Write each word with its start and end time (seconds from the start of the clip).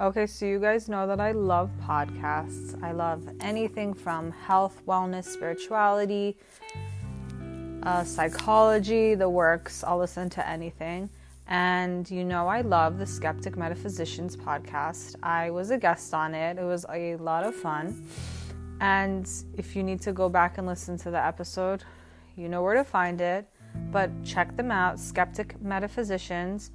Okay, 0.00 0.26
so 0.26 0.46
you 0.46 0.58
guys 0.58 0.88
know 0.88 1.06
that 1.06 1.20
I 1.20 1.32
love 1.32 1.70
podcasts. 1.86 2.82
I 2.82 2.92
love 2.92 3.22
anything 3.42 3.92
from 3.92 4.30
health, 4.30 4.80
wellness, 4.88 5.26
spirituality, 5.26 6.38
uh, 7.82 8.02
psychology, 8.04 9.14
the 9.14 9.28
works. 9.28 9.84
I'll 9.84 9.98
listen 9.98 10.30
to 10.30 10.48
anything. 10.48 11.10
And 11.48 12.10
you 12.10 12.24
know, 12.24 12.48
I 12.48 12.62
love 12.62 12.96
the 12.96 13.04
Skeptic 13.04 13.58
Metaphysicians 13.58 14.38
podcast. 14.38 15.16
I 15.22 15.50
was 15.50 15.70
a 15.70 15.76
guest 15.76 16.14
on 16.14 16.34
it, 16.34 16.56
it 16.56 16.64
was 16.64 16.86
a 16.90 17.16
lot 17.16 17.44
of 17.44 17.54
fun. 17.54 18.08
And 18.80 19.28
if 19.58 19.76
you 19.76 19.82
need 19.82 20.00
to 20.00 20.14
go 20.14 20.30
back 20.30 20.56
and 20.56 20.66
listen 20.66 20.96
to 20.96 21.10
the 21.10 21.22
episode, 21.22 21.84
you 22.36 22.48
know 22.48 22.62
where 22.62 22.74
to 22.74 22.84
find 22.84 23.20
it. 23.20 23.46
But 23.92 24.10
check 24.24 24.56
them 24.56 24.70
out, 24.70 24.98
Skeptic 24.98 25.60
Metaphysicians. 25.60 26.70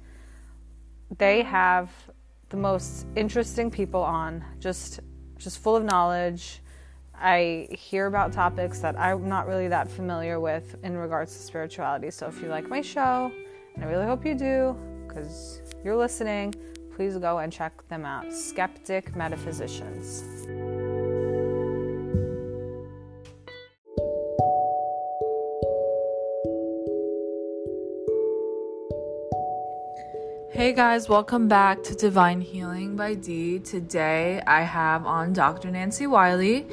They 1.18 1.42
have 1.42 1.90
the 2.48 2.56
most 2.56 3.06
interesting 3.16 3.70
people 3.70 4.02
on, 4.02 4.44
just 4.58 5.00
just 5.38 5.58
full 5.58 5.76
of 5.76 5.84
knowledge. 5.84 6.62
I 7.14 7.68
hear 7.70 8.06
about 8.06 8.32
topics 8.32 8.80
that 8.80 8.98
I'm 8.98 9.28
not 9.28 9.46
really 9.46 9.68
that 9.68 9.90
familiar 9.90 10.38
with 10.38 10.76
in 10.82 10.96
regards 10.96 11.32
to 11.36 11.42
spirituality. 11.42 12.10
So 12.10 12.26
if 12.26 12.42
you 12.42 12.48
like 12.48 12.68
my 12.68 12.82
show, 12.82 13.32
and 13.74 13.84
I 13.84 13.88
really 13.88 14.06
hope 14.06 14.24
you 14.24 14.34
do, 14.34 14.76
because 15.06 15.62
you're 15.82 15.96
listening, 15.96 16.54
please 16.94 17.16
go 17.16 17.38
and 17.38 17.52
check 17.52 17.86
them 17.88 18.04
out. 18.04 18.32
Skeptic 18.32 19.16
Metaphysicians. 19.16 20.24
Hey 30.56 30.72
guys, 30.72 31.06
welcome 31.06 31.48
back 31.48 31.82
to 31.82 31.94
Divine 31.94 32.40
Healing 32.40 32.96
by 32.96 33.12
D. 33.12 33.58
Today 33.58 34.40
I 34.46 34.62
have 34.62 35.04
on 35.04 35.34
Dr. 35.34 35.70
Nancy 35.70 36.06
Wiley. 36.06 36.66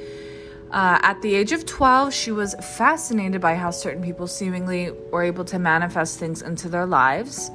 Uh, 0.72 1.00
at 1.02 1.22
the 1.22 1.36
age 1.36 1.52
of 1.52 1.66
12, 1.66 2.14
she 2.14 2.32
was 2.32 2.56
fascinated 2.78 3.42
by 3.42 3.56
how 3.56 3.72
certain 3.72 4.02
people 4.02 4.26
seemingly 4.26 4.92
were 5.12 5.22
able 5.22 5.44
to 5.44 5.60
manifest 5.60 6.18
things 6.18 6.42
into 6.42 6.70
their 6.70 6.86
lives, 6.86 7.52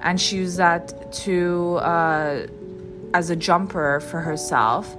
and 0.00 0.20
she 0.20 0.38
used 0.38 0.56
that 0.56 1.12
to 1.12 1.76
uh, 1.76 2.48
as 3.14 3.30
a 3.30 3.36
jumper 3.36 4.00
for 4.00 4.20
herself. 4.20 4.96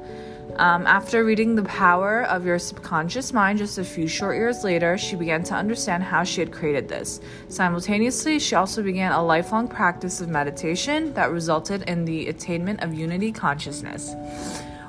Um, 0.55 0.87
after 0.87 1.23
reading 1.23 1.55
The 1.55 1.63
Power 1.63 2.23
of 2.23 2.45
Your 2.45 2.59
Subconscious 2.59 3.31
Mind 3.31 3.59
just 3.59 3.77
a 3.77 3.83
few 3.83 4.07
short 4.07 4.35
years 4.35 4.63
later, 4.63 4.97
she 4.97 5.15
began 5.15 5.43
to 5.43 5.53
understand 5.53 6.03
how 6.03 6.23
she 6.23 6.41
had 6.41 6.51
created 6.51 6.89
this. 6.89 7.21
Simultaneously, 7.47 8.39
she 8.39 8.55
also 8.55 8.83
began 8.83 9.11
a 9.11 9.23
lifelong 9.23 9.67
practice 9.67 10.19
of 10.19 10.27
meditation 10.27 11.13
that 11.13 11.31
resulted 11.31 11.83
in 11.83 12.03
the 12.03 12.27
attainment 12.27 12.81
of 12.81 12.93
unity 12.93 13.31
consciousness. 13.31 14.13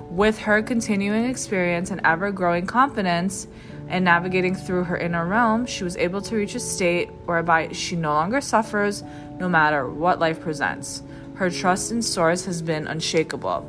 With 0.08 0.38
her 0.38 0.62
continuing 0.62 1.26
experience 1.26 1.90
and 1.90 2.00
ever 2.04 2.32
growing 2.32 2.66
confidence 2.66 3.46
in 3.88 4.02
navigating 4.02 4.54
through 4.54 4.84
her 4.84 4.96
inner 4.96 5.26
realm, 5.26 5.66
she 5.66 5.84
was 5.84 5.96
able 5.98 6.22
to 6.22 6.36
reach 6.36 6.54
a 6.54 6.60
state 6.60 7.10
whereby 7.26 7.70
she 7.72 7.96
no 7.96 8.12
longer 8.12 8.40
suffers 8.40 9.04
no 9.38 9.48
matter 9.48 9.88
what 9.88 10.18
life 10.18 10.40
presents. 10.40 11.02
Her 11.34 11.48
trust 11.48 11.92
in 11.92 12.02
Source 12.02 12.44
has 12.46 12.60
been 12.60 12.86
unshakable. 12.86 13.68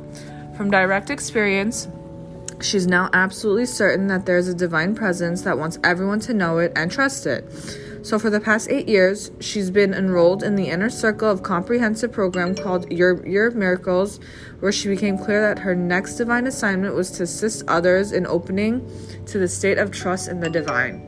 From 0.62 0.70
direct 0.70 1.10
experience, 1.10 1.88
she's 2.60 2.86
now 2.86 3.10
absolutely 3.12 3.66
certain 3.66 4.06
that 4.06 4.26
there's 4.26 4.46
a 4.46 4.54
divine 4.54 4.94
presence 4.94 5.42
that 5.42 5.58
wants 5.58 5.76
everyone 5.82 6.20
to 6.20 6.32
know 6.32 6.58
it 6.58 6.70
and 6.76 6.88
trust 6.88 7.26
it. 7.26 7.44
So, 8.04 8.16
for 8.16 8.30
the 8.30 8.38
past 8.38 8.70
eight 8.70 8.88
years, 8.88 9.32
she's 9.40 9.72
been 9.72 9.92
enrolled 9.92 10.44
in 10.44 10.54
the 10.54 10.68
inner 10.68 10.88
circle 10.88 11.28
of 11.28 11.42
comprehensive 11.42 12.12
program 12.12 12.54
called 12.54 12.88
Your, 12.92 13.26
Your 13.26 13.50
Miracles, 13.50 14.20
where 14.60 14.70
she 14.70 14.86
became 14.86 15.18
clear 15.18 15.40
that 15.40 15.58
her 15.58 15.74
next 15.74 16.14
divine 16.14 16.46
assignment 16.46 16.94
was 16.94 17.10
to 17.10 17.24
assist 17.24 17.64
others 17.66 18.12
in 18.12 18.24
opening 18.24 18.88
to 19.26 19.40
the 19.40 19.48
state 19.48 19.78
of 19.78 19.90
trust 19.90 20.28
in 20.28 20.38
the 20.38 20.48
divine. 20.48 21.02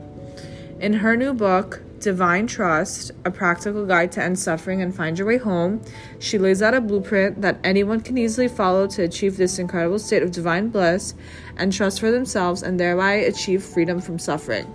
In 0.81 0.91
her 0.95 1.15
new 1.15 1.33
book, 1.33 1.81
Divine 2.05 2.45
Trust, 2.45 3.13
a 3.25 3.31
practical 3.31 3.83
guide 3.83 4.11
to 4.11 4.21
end 4.21 4.37
suffering 4.37 4.79
and 4.83 4.93
find 4.93 5.17
your 5.17 5.27
way 5.27 5.39
home, 5.39 5.81
she 6.19 6.37
lays 6.37 6.61
out 6.61 6.75
a 6.75 6.79
blueprint 6.79 7.41
that 7.41 7.57
anyone 7.63 7.99
can 7.99 8.15
easily 8.15 8.47
follow 8.47 8.85
to 8.85 9.01
achieve 9.01 9.37
this 9.37 9.57
incredible 9.57 9.97
state 9.97 10.21
of 10.21 10.29
divine 10.29 10.69
bliss 10.69 11.15
and 11.57 11.73
trust 11.73 11.99
for 11.99 12.11
themselves 12.11 12.61
and 12.61 12.79
thereby 12.79 13.13
achieve 13.13 13.63
freedom 13.63 13.99
from 13.99 14.19
suffering. 14.19 14.71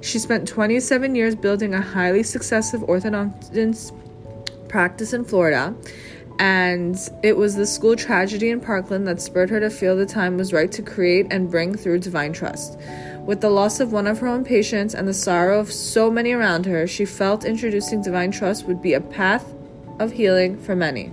She 0.00 0.18
spent 0.18 0.48
27 0.48 1.14
years 1.14 1.34
building 1.34 1.74
a 1.74 1.82
highly 1.82 2.22
successful 2.22 2.86
orthodontist 2.86 3.92
practice 4.66 5.12
in 5.12 5.26
Florida, 5.26 5.74
and 6.38 6.96
it 7.22 7.36
was 7.36 7.54
the 7.54 7.66
school 7.66 7.96
tragedy 7.96 8.48
in 8.48 8.62
Parkland 8.62 9.06
that 9.08 9.20
spurred 9.20 9.50
her 9.50 9.60
to 9.60 9.68
feel 9.68 9.94
the 9.94 10.06
time 10.06 10.38
was 10.38 10.54
right 10.54 10.72
to 10.72 10.80
create 10.80 11.26
and 11.30 11.50
bring 11.50 11.74
through 11.74 11.98
divine 11.98 12.32
trust. 12.32 12.80
With 13.26 13.40
the 13.42 13.50
loss 13.50 13.80
of 13.80 13.92
one 13.92 14.06
of 14.06 14.18
her 14.18 14.26
own 14.26 14.44
patients 14.44 14.94
and 14.94 15.06
the 15.06 15.14
sorrow 15.14 15.60
of 15.60 15.70
so 15.70 16.10
many 16.10 16.32
around 16.32 16.66
her, 16.66 16.86
she 16.86 17.04
felt 17.04 17.44
introducing 17.44 18.02
divine 18.02 18.30
trust 18.30 18.66
would 18.66 18.80
be 18.80 18.94
a 18.94 19.00
path 19.00 19.54
of 19.98 20.12
healing 20.12 20.58
for 20.58 20.74
many. 20.74 21.12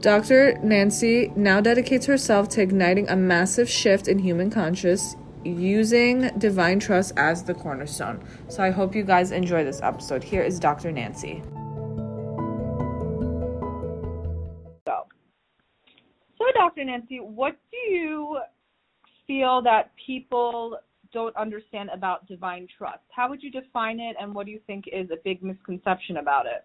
Dr. 0.00 0.58
Nancy 0.62 1.32
now 1.34 1.60
dedicates 1.60 2.06
herself 2.06 2.48
to 2.50 2.60
igniting 2.60 3.08
a 3.08 3.16
massive 3.16 3.70
shift 3.70 4.08
in 4.08 4.18
human 4.18 4.50
conscious 4.50 5.16
using 5.44 6.30
divine 6.38 6.78
trust 6.78 7.12
as 7.16 7.44
the 7.44 7.54
cornerstone. 7.54 8.22
So 8.48 8.62
I 8.62 8.70
hope 8.70 8.94
you 8.94 9.02
guys 9.02 9.32
enjoy 9.32 9.64
this 9.64 9.80
episode. 9.80 10.22
Here 10.22 10.42
is 10.42 10.60
Dr. 10.60 10.92
Nancy. 10.92 11.42
So, 14.86 15.06
so 16.36 16.44
Dr. 16.54 16.84
Nancy, 16.84 17.18
what 17.18 17.56
do 17.70 17.76
you 17.76 18.38
feel 19.32 19.62
that 19.62 19.90
people 20.06 20.78
don't 21.12 21.34
understand 21.36 21.90
about 21.92 22.26
divine 22.26 22.66
trust? 22.76 23.00
How 23.14 23.28
would 23.30 23.42
you 23.42 23.50
define 23.50 23.98
it, 23.98 24.16
and 24.20 24.34
what 24.34 24.46
do 24.46 24.52
you 24.52 24.60
think 24.66 24.84
is 24.92 25.08
a 25.10 25.16
big 25.24 25.42
misconception 25.42 26.18
about 26.18 26.46
it? 26.46 26.64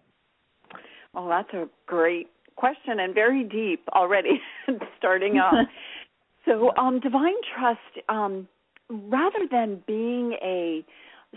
Well, 1.14 1.28
that's 1.28 1.52
a 1.54 1.68
great 1.86 2.28
question 2.56 3.00
and 3.00 3.14
very 3.14 3.44
deep 3.44 3.84
already 3.94 4.40
starting 4.98 5.38
off. 5.38 5.66
so, 6.44 6.72
um, 6.76 7.00
divine 7.00 7.40
trust, 7.56 8.06
um, 8.08 8.46
rather 8.90 9.46
than 9.50 9.82
being 9.86 10.34
a 10.42 10.84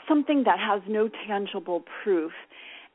something 0.08 0.44
that 0.46 0.58
has 0.60 0.82
no 0.88 1.10
tangible 1.28 1.84
proof, 2.04 2.32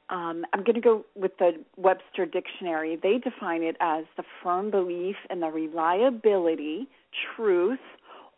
um, 0.09 0.45
I'm 0.53 0.63
going 0.63 0.75
to 0.75 0.81
go 0.81 1.05
with 1.15 1.33
the 1.39 1.53
Webster 1.77 2.27
Dictionary. 2.27 2.99
They 3.03 3.19
define 3.19 3.63
it 3.63 3.77
as 3.81 4.05
the 4.17 4.23
firm 4.43 4.71
belief 4.71 5.17
in 5.31 5.41
the 5.41 5.49
reliability, 5.49 6.89
truth, 7.35 7.81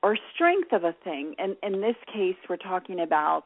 or 0.03 0.17
strength 0.35 0.73
of 0.73 0.85
a 0.85 0.95
thing. 1.05 1.35
And 1.39 1.57
in 1.63 1.81
this 1.81 1.97
case, 2.13 2.37
we're 2.49 2.57
talking 2.57 3.01
about 3.01 3.45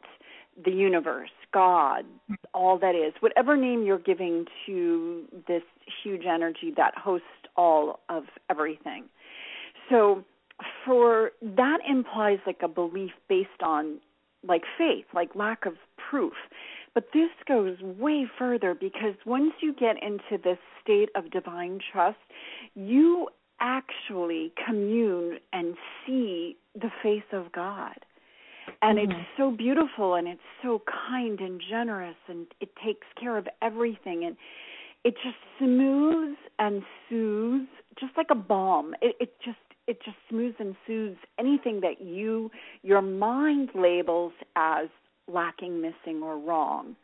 the 0.65 0.71
universe, 0.71 1.31
God, 1.53 2.05
all 2.53 2.79
that 2.79 2.95
is, 2.95 3.15
whatever 3.21 3.57
name 3.57 3.85
you're 3.85 3.99
giving 3.99 4.45
to 4.67 5.25
this 5.49 5.63
huge 6.03 6.25
energy 6.27 6.73
that 6.77 6.95
hosts 6.97 7.27
all 7.57 8.01
of 8.09 8.25
everything. 8.51 9.05
So, 9.91 10.25
for 10.85 11.33
that 11.43 11.79
implies 11.89 12.39
like 12.47 12.61
a 12.63 12.69
belief 12.69 13.13
based 13.29 13.63
on 13.63 13.99
like 14.47 14.63
faith, 14.77 15.07
like 15.15 15.35
lack 15.35 15.67
of 15.67 15.75
proof. 15.97 16.35
But 16.95 17.09
this 17.15 17.31
goes 17.49 17.81
way 17.81 18.27
further 18.39 18.75
because 18.75 19.15
once 19.25 19.53
you 19.61 19.73
get 19.73 19.97
into 20.03 20.43
this 20.43 20.59
state 20.83 21.09
of 21.15 21.31
divine 21.31 21.81
trust, 21.93 22.19
you 22.75 23.29
actually 23.63 24.53
commune 24.67 25.39
and 25.53 25.75
see 26.05 26.57
the 26.75 26.91
face 27.03 27.23
of 27.33 27.53
God. 27.53 27.97
And 28.83 28.99
mm-hmm. 28.99 29.11
it's 29.13 29.29
so 29.37 29.51
beautiful 29.51 30.15
and 30.15 30.29
it's 30.29 30.41
so 30.63 30.83
kind 31.09 31.41
and 31.41 31.61
generous 31.71 32.17
and 32.29 32.47
it 32.61 32.71
takes 32.85 33.07
care 33.19 33.37
of 33.37 33.47
everything 33.63 34.25
and 34.25 34.37
it 35.05 35.15
just 35.23 35.37
smooths 35.59 36.39
and 36.59 36.83
soothes 37.09 37.69
just 37.99 38.13
like 38.17 38.29
a 38.31 38.37
balm. 38.37 38.95
It 39.01 39.17
it 39.21 39.35
just 39.45 39.59
it 39.87 39.99
just 40.05 40.17
smooths 40.29 40.57
and 40.61 40.77
soothes 40.87 41.19
anything 41.39 41.81
that 41.81 42.01
you 42.01 42.51
your 42.83 43.03
mind 43.03 43.71
labels 43.75 44.33
as 44.57 44.89
lacking, 45.29 45.81
missing 45.81 46.23
or 46.23 46.39
wrong. 46.39 46.97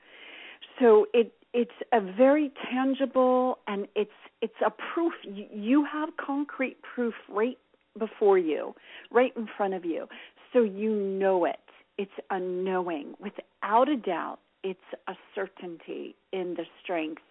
So 0.81 1.07
it 1.13 1.33
it's 1.55 1.71
a 1.93 2.01
very 2.01 2.53
tangible 2.71 3.59
and 3.67 3.87
it's 3.97 4.11
it's 4.41 4.55
a 4.65 4.71
proof 4.95 5.13
you 5.25 5.85
have 5.91 6.11
concrete 6.25 6.77
proof 6.83 7.15
right 7.29 7.59
before 7.99 8.39
you 8.39 8.75
right 9.11 9.33
in 9.37 9.49
front 9.57 9.75
of 9.75 9.85
you. 9.85 10.07
So 10.53 10.63
you 10.63 10.95
know 10.95 11.45
it. 11.45 11.57
It's 11.99 12.11
a 12.31 12.39
knowing. 12.39 13.15
Without 13.21 13.89
a 13.89 13.97
doubt 13.97 14.39
it's 14.65 14.81
a 15.07 15.15
certainty 15.35 16.17
in 16.33 16.55
the 16.57 16.65
strength 16.83 17.23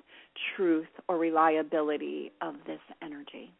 truth 0.56 0.88
or 1.08 1.18
reliability 1.18 2.32
of 2.42 2.56
this 2.66 2.80
energy. 3.02 3.52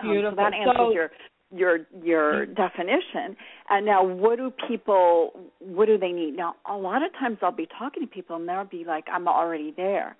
Beautiful. 0.00 0.28
Um, 0.28 0.34
so 0.34 0.36
that 0.36 0.54
answers 0.54 0.76
so, 0.76 0.92
your 0.92 1.10
your 1.54 1.78
your 2.02 2.46
mm-hmm. 2.46 2.54
definition. 2.54 3.36
And 3.68 3.84
now 3.84 4.04
what 4.04 4.38
do 4.38 4.52
people 4.68 5.32
what 5.58 5.86
do 5.86 5.98
they 5.98 6.12
need? 6.12 6.36
Now 6.36 6.54
a 6.68 6.76
lot 6.76 7.02
of 7.02 7.12
times 7.12 7.38
i'll 7.42 7.52
be 7.52 7.68
talking 7.78 8.02
to 8.02 8.06
people 8.06 8.36
and 8.36 8.48
they'll 8.48 8.64
be 8.64 8.84
like 8.86 9.04
i'm 9.12 9.28
already 9.28 9.72
there 9.76 10.16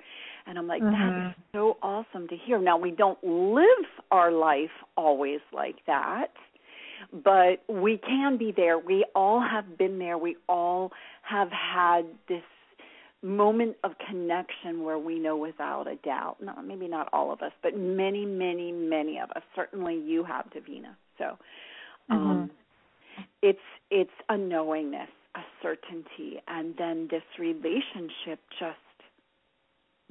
And 0.47 0.59
I'm 0.59 0.67
like, 0.67 0.83
Mhm. 0.83 0.91
that 0.91 1.31
is 1.31 1.35
so 1.53 1.77
awesome 1.83 2.29
to 2.29 2.37
hear. 2.37 2.59
Now, 2.59 2.77
we 2.77 2.91
don't 2.91 3.23
live 3.23 3.87
our 4.11 4.31
life 4.33 4.73
always 4.97 5.41
like 5.53 5.85
that, 5.87 6.33
but 7.13 7.63
we 7.69 7.99
can 7.99 8.37
be 8.37 8.53
there. 8.53 8.79
We 8.79 9.05
all 9.15 9.41
have 9.41 9.77
been 9.79 9.99
there. 9.99 10.19
We 10.19 10.37
all 10.49 10.93
have 11.23 11.51
had 11.51 12.07
this 12.29 12.43
moment 13.23 13.77
of 13.85 13.93
connection 13.99 14.83
where 14.83 14.99
we 14.99 15.19
know 15.19 15.37
without 15.37 15.87
a 15.87 15.95
doubt, 15.97 16.37
no, 16.43 16.61
maybe 16.63 16.89
not 16.89 17.09
all 17.13 17.33
of 17.33 17.41
us, 17.41 17.53
but 17.63 17.77
many, 17.77 18.27
many, 18.27 18.73
many 18.73 19.19
of 19.21 19.31
us. 19.31 19.43
Certainly 19.55 19.97
you 20.01 20.25
have, 20.25 20.47
Davina. 20.51 20.97
So 21.19 21.39
um, 22.11 22.51
it's 23.43 23.59
it's 23.91 24.11
a 24.29 24.37
knowingness, 24.37 25.09
a 25.37 25.41
certainty, 25.63 26.41
and 26.49 26.75
then 26.77 27.09
this 27.11 27.23
relationship 27.39 28.41
just 28.59 28.79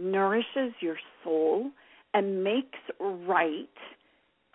nourishes 0.01 0.73
your 0.79 0.97
soul 1.23 1.71
and 2.13 2.43
makes 2.43 2.79
right 2.99 3.67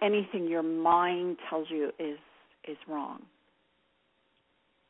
anything 0.03 0.47
your 0.47 0.63
mind 0.63 1.39
tells 1.49 1.69
you 1.71 1.91
is 1.99 2.19
is 2.69 2.77
wrong. 2.89 3.23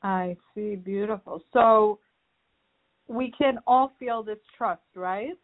I 0.02 0.36
see. 0.54 0.76
Beautiful. 0.76 1.42
So 1.52 1.98
we 3.08 3.32
can 3.36 3.58
all 3.66 3.92
feel 3.98 4.22
this 4.22 4.38
trust, 4.56 4.82
right? 4.94 5.34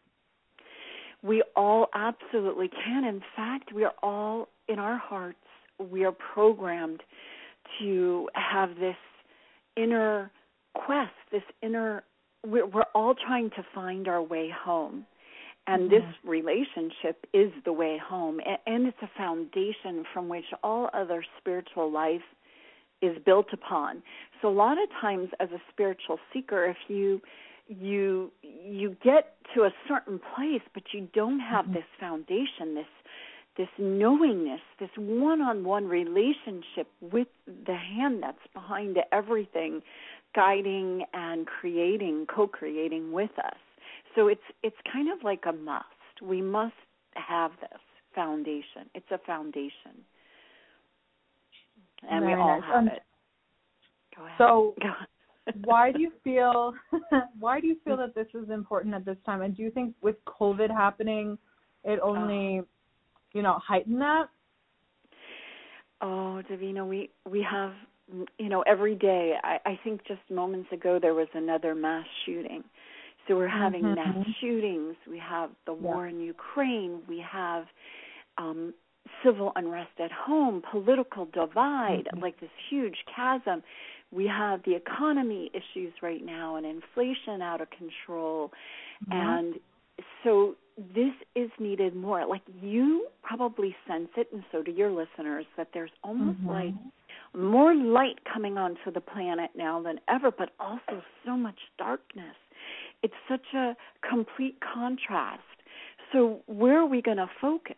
We 1.21 1.43
all 1.55 1.87
absolutely 1.93 2.69
can. 2.69 3.05
In 3.05 3.21
fact, 3.35 3.73
we 3.73 3.83
are 3.83 3.93
all 4.01 4.49
in 4.67 4.79
our 4.79 4.97
hearts, 4.97 5.37
we 5.79 6.03
are 6.05 6.11
programmed 6.33 7.01
to 7.79 8.29
have 8.35 8.75
this 8.75 8.95
inner 9.75 10.31
quest, 10.73 11.11
this 11.31 11.43
inner, 11.61 12.03
we're, 12.45 12.65
we're 12.65 12.85
all 12.93 13.15
trying 13.15 13.49
to 13.51 13.65
find 13.73 14.07
our 14.07 14.21
way 14.21 14.49
home. 14.49 15.05
And 15.65 15.89
Mm-hmm. 15.89 15.91
this 15.91 16.15
relationship 16.25 17.25
is 17.33 17.51
the 17.63 17.71
way 17.71 17.97
home, 17.97 18.41
and, 18.45 18.57
and 18.67 18.87
it's 18.87 18.97
a 19.01 19.09
foundation 19.17 20.03
from 20.13 20.27
which 20.27 20.43
all 20.61 20.89
other 20.93 21.23
spiritual 21.39 21.89
life 21.89 22.21
is 23.01 23.17
built 23.25 23.47
upon. 23.53 24.01
So 24.41 24.49
a 24.49 24.51
lot 24.51 24.73
of 24.81 24.89
times 25.01 25.29
as 25.39 25.49
a 25.51 25.61
spiritual 25.71 26.19
seeker 26.33 26.65
if 26.65 26.77
you 26.87 27.21
you 27.67 28.31
you 28.41 28.95
get 29.03 29.35
to 29.55 29.63
a 29.63 29.71
certain 29.87 30.19
place 30.35 30.61
but 30.73 30.83
you 30.93 31.07
don't 31.13 31.39
have 31.39 31.71
this 31.73 31.85
foundation 31.99 32.75
this 32.75 32.85
this 33.57 33.69
knowingness 33.77 34.59
this 34.79 34.89
one-on-one 34.97 35.87
relationship 35.87 36.87
with 37.01 37.27
the 37.65 37.75
hand 37.75 38.21
that's 38.21 38.37
behind 38.53 38.97
everything 39.13 39.81
guiding 40.35 41.03
and 41.13 41.45
creating 41.45 42.25
co-creating 42.33 43.11
with 43.11 43.31
us 43.39 43.57
so 44.15 44.27
it's 44.27 44.41
it's 44.63 44.75
kind 44.91 45.11
of 45.11 45.23
like 45.23 45.43
a 45.47 45.53
must 45.53 45.85
we 46.21 46.41
must 46.41 46.73
have 47.15 47.51
this 47.61 47.79
foundation 48.15 48.89
it's 48.93 49.09
a 49.11 49.19
foundation 49.25 50.03
and 52.09 52.21
Very 52.21 52.35
we 52.35 52.41
all 52.41 52.59
nice. 52.59 52.63
have 52.73 52.75
Um, 52.77 52.87
it 52.87 53.03
Go 54.15 54.23
ahead. 54.25 54.35
So 54.37 54.75
Go 54.81 54.87
ahead. 54.89 55.07
why 55.65 55.91
do 55.91 55.99
you 55.99 56.11
feel 56.23 56.73
why 57.39 57.59
do 57.59 57.67
you 57.67 57.75
feel 57.83 57.97
that 57.97 58.15
this 58.15 58.27
is 58.33 58.49
important 58.49 58.95
at 58.95 59.03
this 59.05 59.17
time? 59.25 59.41
And 59.41 59.55
do 59.55 59.61
you 59.61 59.71
think 59.71 59.93
with 60.01 60.15
COVID 60.25 60.69
happening, 60.69 61.37
it 61.83 61.99
only 62.01 62.61
you 63.33 63.41
know 63.41 63.59
heightened 63.61 63.99
that? 64.01 64.27
Oh, 66.01 66.41
Davina, 66.49 66.87
we 66.87 67.09
we 67.29 67.45
have 67.49 67.73
you 68.37 68.49
know 68.49 68.61
every 68.63 68.95
day. 68.95 69.33
I, 69.43 69.59
I 69.65 69.79
think 69.83 70.05
just 70.07 70.21
moments 70.29 70.71
ago 70.71 70.99
there 71.01 71.13
was 71.13 71.27
another 71.33 71.75
mass 71.75 72.05
shooting. 72.25 72.63
So 73.27 73.35
we're 73.37 73.47
having 73.47 73.83
Mhm. 73.83 73.95
mass 73.95 74.27
shootings. 74.41 74.95
We 75.09 75.17
have 75.19 75.51
the 75.65 75.73
Yeah. 75.73 75.79
war 75.79 76.07
in 76.07 76.19
Ukraine. 76.19 77.01
We 77.07 77.19
have 77.19 77.65
um 78.37 78.73
civil 79.23 79.51
unrest 79.55 79.99
at 79.99 80.11
home, 80.11 80.61
political 80.71 81.25
divide, 81.25 82.07
Mhm. 82.13 82.21
like 82.21 82.39
this 82.39 82.49
huge 82.69 82.97
chasm. 83.15 83.63
We 84.11 84.27
have 84.27 84.63
the 84.63 84.75
economy 84.75 85.49
issues 85.53 85.93
right 86.01 86.23
now 86.23 86.55
and 86.57 86.65
inflation 86.65 87.41
out 87.41 87.61
of 87.61 87.69
control. 87.71 88.51
And 89.11 89.59
so 90.23 90.55
this 90.77 91.13
is 91.35 91.49
needed 91.59 91.95
more. 91.95 92.25
Like 92.25 92.41
you 92.61 93.07
probably 93.21 93.75
sense 93.87 94.09
it, 94.17 94.27
and 94.33 94.43
so 94.51 94.61
do 94.63 94.71
your 94.71 94.91
listeners, 94.91 95.45
that 95.57 95.69
there's 95.73 95.91
almost 96.03 96.39
Mhm. 96.39 96.47
like 96.47 96.73
more 97.35 97.75
light 97.75 98.19
coming 98.31 98.57
onto 98.57 98.91
the 98.93 99.01
planet 99.01 99.51
now 99.55 99.81
than 99.81 99.99
ever, 100.07 100.31
but 100.31 100.51
also 100.59 101.01
so 101.25 101.35
much 101.35 101.59
darkness. 101.77 102.35
It's 103.01 103.13
such 103.29 103.53
a 103.55 103.75
complete 104.07 104.57
contrast. 104.61 105.41
So, 106.11 106.41
where 106.45 106.79
are 106.79 106.85
we 106.85 107.01
going 107.01 107.17
to 107.17 107.29
focus? 107.41 107.75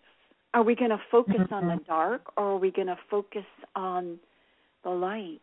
Are 0.53 0.63
we 0.63 0.75
going 0.75 0.91
to 0.91 1.01
focus 1.11 1.47
on 1.51 1.67
the 1.67 1.73
mm-hmm. 1.73 1.83
dark 1.87 2.21
or 2.37 2.51
are 2.51 2.57
we 2.57 2.71
going 2.71 2.87
to 2.87 2.97
focus 3.09 3.45
on 3.75 4.19
the 4.83 4.89
light? 4.89 5.41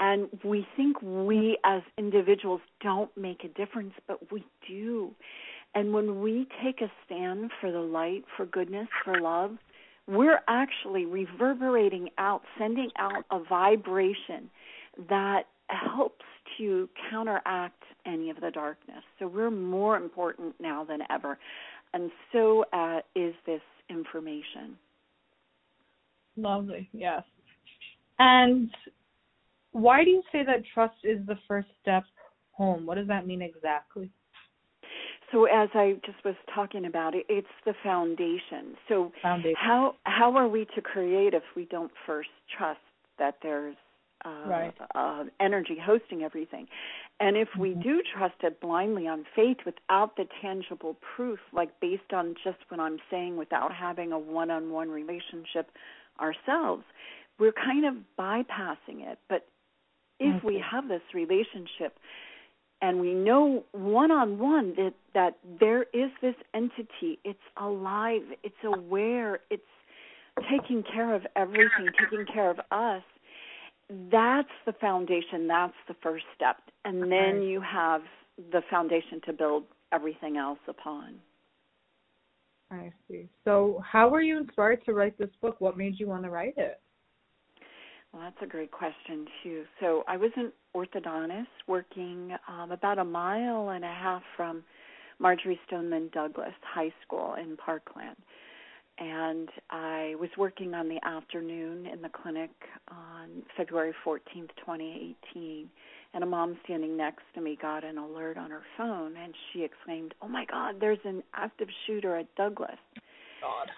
And 0.00 0.28
we 0.44 0.66
think 0.76 1.00
we 1.02 1.58
as 1.64 1.82
individuals 1.96 2.60
don't 2.80 3.10
make 3.16 3.44
a 3.44 3.48
difference, 3.48 3.94
but 4.06 4.32
we 4.32 4.44
do. 4.68 5.12
And 5.74 5.92
when 5.92 6.20
we 6.20 6.46
take 6.62 6.80
a 6.80 6.90
stand 7.04 7.50
for 7.60 7.72
the 7.72 7.80
light, 7.80 8.24
for 8.36 8.46
goodness, 8.46 8.88
for 9.04 9.20
love, 9.20 9.56
we're 10.06 10.40
actually 10.48 11.06
reverberating 11.06 12.08
out, 12.18 12.42
sending 12.58 12.90
out 12.98 13.24
a 13.30 13.42
vibration 13.48 14.50
that 15.08 15.44
helps 15.68 16.24
to 16.58 16.88
counteract 17.10 17.82
any 18.06 18.30
of 18.30 18.40
the 18.40 18.50
darkness. 18.50 19.02
So 19.18 19.26
we're 19.26 19.50
more 19.50 19.96
important 19.96 20.54
now 20.60 20.84
than 20.84 21.00
ever. 21.10 21.38
And 21.94 22.10
so 22.32 22.64
uh, 22.72 22.98
is 23.14 23.34
this 23.46 23.62
information. 23.88 24.76
Lovely, 26.36 26.88
yes. 26.92 27.22
And 28.18 28.70
why 29.72 30.04
do 30.04 30.10
you 30.10 30.22
say 30.30 30.44
that 30.44 30.62
trust 30.72 30.96
is 31.02 31.24
the 31.26 31.38
first 31.48 31.68
step 31.80 32.04
home? 32.52 32.86
What 32.86 32.96
does 32.96 33.08
that 33.08 33.26
mean 33.26 33.42
exactly? 33.42 34.10
So 35.34 35.46
as 35.46 35.68
I 35.74 35.94
just 36.06 36.24
was 36.24 36.36
talking 36.54 36.84
about 36.86 37.16
it, 37.16 37.26
it's 37.28 37.48
the 37.66 37.74
foundation. 37.82 38.76
So 38.88 39.10
Foundation. 39.20 39.56
how 39.56 39.96
how 40.04 40.36
are 40.36 40.46
we 40.46 40.64
to 40.76 40.80
create 40.80 41.34
if 41.34 41.42
we 41.56 41.64
don't 41.64 41.90
first 42.06 42.28
trust 42.56 42.78
that 43.18 43.38
there's 43.42 43.74
uh, 44.24 44.48
Right. 44.48 44.74
uh, 44.94 45.24
energy 45.40 45.76
hosting 45.84 46.22
everything? 46.22 46.68
And 47.18 47.36
if 47.36 47.48
we 47.58 47.70
Mhm. 47.70 47.82
do 47.82 48.02
trust 48.16 48.36
it 48.44 48.60
blindly 48.60 49.08
on 49.08 49.24
faith 49.34 49.58
without 49.66 50.14
the 50.16 50.26
tangible 50.40 50.94
proof, 51.16 51.40
like 51.52 51.80
based 51.80 52.12
on 52.12 52.36
just 52.44 52.58
what 52.68 52.78
I'm 52.78 53.00
saying, 53.10 53.36
without 53.36 53.72
having 53.74 54.12
a 54.12 54.18
one-on-one 54.18 54.88
relationship 54.88 55.66
ourselves, 56.20 56.84
we're 57.40 57.52
kind 57.52 57.84
of 57.84 57.94
bypassing 58.16 59.00
it. 59.02 59.18
But 59.28 59.46
if 60.20 60.44
we 60.44 60.58
have 60.58 60.86
this 60.86 61.02
relationship 61.12 61.98
and 62.84 63.00
we 63.00 63.14
know 63.14 63.64
one 63.72 64.10
on 64.10 64.38
one 64.38 64.74
that 64.76 64.92
that 65.14 65.38
there 65.58 65.84
is 65.94 66.10
this 66.20 66.34
entity. 66.52 67.18
It's 67.24 67.38
alive. 67.56 68.20
It's 68.42 68.54
aware. 68.62 69.40
It's 69.50 69.62
taking 70.50 70.82
care 70.82 71.14
of 71.14 71.22
everything 71.34 71.88
taking 71.98 72.26
care 72.26 72.50
of 72.50 72.58
us. 72.70 73.02
That's 74.12 74.48
the 74.66 74.74
foundation. 74.74 75.46
That's 75.48 75.72
the 75.88 75.94
first 76.02 76.24
step. 76.34 76.56
And 76.84 77.10
then 77.10 77.42
you 77.42 77.62
have 77.62 78.02
the 78.52 78.60
foundation 78.70 79.20
to 79.26 79.32
build 79.32 79.64
everything 79.90 80.36
else 80.36 80.58
upon. 80.68 81.14
I 82.70 82.92
see. 83.08 83.28
So, 83.44 83.82
how 83.90 84.08
were 84.08 84.20
you 84.20 84.36
inspired 84.38 84.84
to 84.84 84.92
write 84.92 85.16
this 85.16 85.30
book? 85.40 85.56
What 85.60 85.78
made 85.78 85.98
you 85.98 86.08
want 86.08 86.24
to 86.24 86.30
write 86.30 86.54
it? 86.58 86.80
Well, 88.14 88.22
that's 88.22 88.42
a 88.42 88.46
great 88.46 88.70
question 88.70 89.26
too. 89.42 89.64
So 89.80 90.04
I 90.06 90.16
was 90.16 90.30
an 90.36 90.52
orthodontist 90.74 91.46
working 91.66 92.30
um, 92.48 92.70
about 92.70 92.98
a 92.98 93.04
mile 93.04 93.70
and 93.70 93.84
a 93.84 93.88
half 93.88 94.22
from 94.36 94.62
Marjory 95.18 95.58
Stoneman 95.66 96.10
Douglas 96.12 96.54
High 96.62 96.92
School 97.04 97.34
in 97.34 97.56
Parkland, 97.56 98.14
and 98.98 99.48
I 99.68 100.14
was 100.20 100.30
working 100.38 100.74
on 100.74 100.88
the 100.88 101.00
afternoon 101.04 101.86
in 101.86 102.02
the 102.02 102.08
clinic 102.08 102.50
on 102.88 103.42
February 103.56 103.92
14th, 104.06 104.50
2018. 104.60 105.68
And 106.14 106.22
a 106.22 106.26
mom 106.26 106.56
standing 106.62 106.96
next 106.96 107.22
to 107.34 107.40
me 107.40 107.58
got 107.60 107.82
an 107.82 107.98
alert 107.98 108.38
on 108.38 108.52
her 108.52 108.62
phone, 108.76 109.16
and 109.16 109.34
she 109.52 109.64
exclaimed, 109.64 110.14
"Oh 110.22 110.28
my 110.28 110.44
God! 110.44 110.76
There's 110.78 111.04
an 111.04 111.24
active 111.34 111.68
shooter 111.84 112.14
at 112.14 112.32
Douglas." 112.36 112.78
God. 113.40 113.70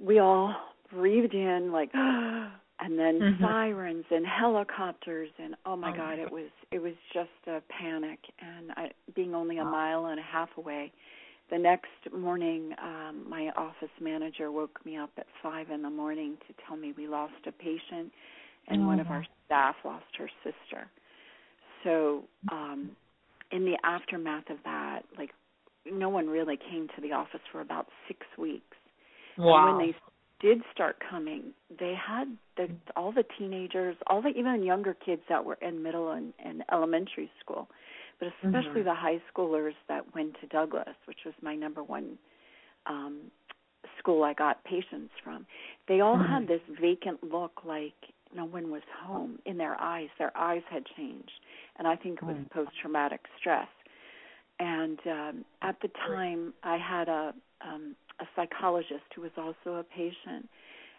we 0.00 0.18
all 0.18 0.52
breathed 0.90 1.32
in 1.32 1.70
like 1.70 1.92
and 2.86 2.98
then 2.98 3.22
Mhm. 3.22 3.40
sirens 3.42 4.04
and 4.10 4.24
helicopters 4.26 5.30
and 5.38 5.56
oh 5.66 5.76
my 5.76 5.90
Oh 5.90 5.96
god 5.96 6.18
it 6.18 6.30
was 6.30 6.50
it 6.70 6.78
was 6.78 6.94
just 7.12 7.30
a 7.48 7.60
panic 7.68 8.18
and 8.40 8.72
I 8.72 8.90
being 9.14 9.34
only 9.34 9.58
a 9.58 9.64
Wow. 9.64 9.72
mile 9.72 10.06
and 10.06 10.20
a 10.20 10.22
half 10.22 10.50
away 10.56 10.92
the 11.50 11.58
next 11.58 11.88
morning 12.16 12.72
um 12.82 13.28
my 13.28 13.50
office 13.56 13.90
manager 14.00 14.52
woke 14.52 14.78
me 14.86 14.96
up 14.96 15.10
at 15.18 15.26
5 15.42 15.70
in 15.70 15.82
the 15.82 15.90
morning 15.90 16.38
to 16.48 16.54
tell 16.66 16.76
me 16.76 16.94
we 16.96 17.08
lost 17.08 17.34
a 17.46 17.52
patient 17.52 18.12
and 18.68 18.82
Oh, 18.82 18.86
one 18.86 19.00
of 19.00 19.10
our 19.10 19.24
staff 19.46 19.74
lost 19.84 20.04
her 20.18 20.30
sister 20.44 20.88
so 21.84 22.22
um 22.52 22.90
in 23.52 23.64
the 23.64 23.76
aftermath 23.84 24.48
of 24.50 24.58
that 24.64 25.00
like 25.18 25.30
no 25.90 26.08
one 26.08 26.28
really 26.28 26.56
came 26.56 26.88
to 26.94 27.00
the 27.02 27.12
office 27.12 27.40
for 27.52 27.60
about 27.60 27.86
six 28.08 28.20
weeks. 28.38 28.76
Wow. 29.38 29.56
And 29.56 29.78
when 29.78 29.78
they 29.78 29.94
did 30.40 30.62
start 30.72 30.96
coming, 31.08 31.52
they 31.78 31.94
had 31.94 32.36
the 32.56 32.68
all 32.96 33.12
the 33.12 33.24
teenagers, 33.38 33.96
all 34.06 34.22
the 34.22 34.28
even 34.30 34.62
younger 34.62 34.94
kids 34.94 35.22
that 35.28 35.44
were 35.44 35.58
in 35.62 35.82
middle 35.82 36.10
and, 36.12 36.32
and 36.44 36.62
elementary 36.72 37.30
school, 37.40 37.68
but 38.20 38.28
especially 38.44 38.82
Mhm. 38.82 38.84
the 38.84 38.94
high 38.94 39.20
schoolers 39.32 39.74
that 39.88 40.14
went 40.14 40.34
to 40.40 40.46
Douglas, 40.48 40.96
which 41.06 41.20
was 41.24 41.34
my 41.42 41.54
number 41.54 41.82
one 41.82 42.18
um 42.86 43.30
school 43.98 44.22
I 44.24 44.34
got 44.34 44.62
patients 44.64 45.12
from. 45.24 45.46
They 45.88 46.00
all 46.00 46.18
Mhm. 46.18 46.28
had 46.28 46.48
this 46.48 46.60
vacant 46.80 47.22
look 47.22 47.64
like 47.64 47.94
no 48.34 48.44
one 48.44 48.70
was 48.70 48.82
home 49.04 49.38
in 49.46 49.56
their 49.56 49.80
eyes. 49.80 50.08
Their 50.18 50.36
eyes 50.36 50.62
had 50.68 50.84
changed. 50.96 51.30
And 51.78 51.86
I 51.86 51.96
think 51.96 52.18
it 52.18 52.24
was 52.26 52.36
Mm. 52.36 52.50
post 52.50 52.70
traumatic 52.80 53.20
stress. 53.38 53.68
And 54.58 54.98
um 55.06 55.44
at 55.62 55.76
the 55.80 55.88
time 56.06 56.52
I 56.62 56.76
had 56.78 57.08
a 57.08 57.34
um 57.60 57.96
a 58.20 58.24
psychologist 58.34 59.04
who 59.14 59.22
was 59.22 59.30
also 59.36 59.76
a 59.78 59.84
patient 59.84 60.48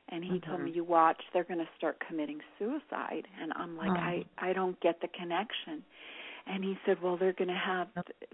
and 0.10 0.24
he 0.24 0.40
told 0.40 0.62
me 0.62 0.72
Mhm. 0.72 0.76
you 0.76 0.84
watch 0.84 1.22
they're 1.34 1.44
going 1.44 1.60
to 1.60 1.70
start 1.78 2.00
committing 2.08 2.40
suicide 2.60 3.28
and 3.42 3.52
I'm 3.56 3.76
like 3.78 3.92
Oh. 3.92 3.96
I 3.96 4.26
I 4.38 4.54
don't 4.54 4.80
get 4.82 5.02
the 5.02 5.08
connection. 5.10 5.84
And 6.50 6.64
he 6.64 6.78
said, 6.86 7.02
"Well, 7.02 7.18
they're 7.18 7.34
going 7.34 7.50
to 7.50 7.54
have 7.56 7.90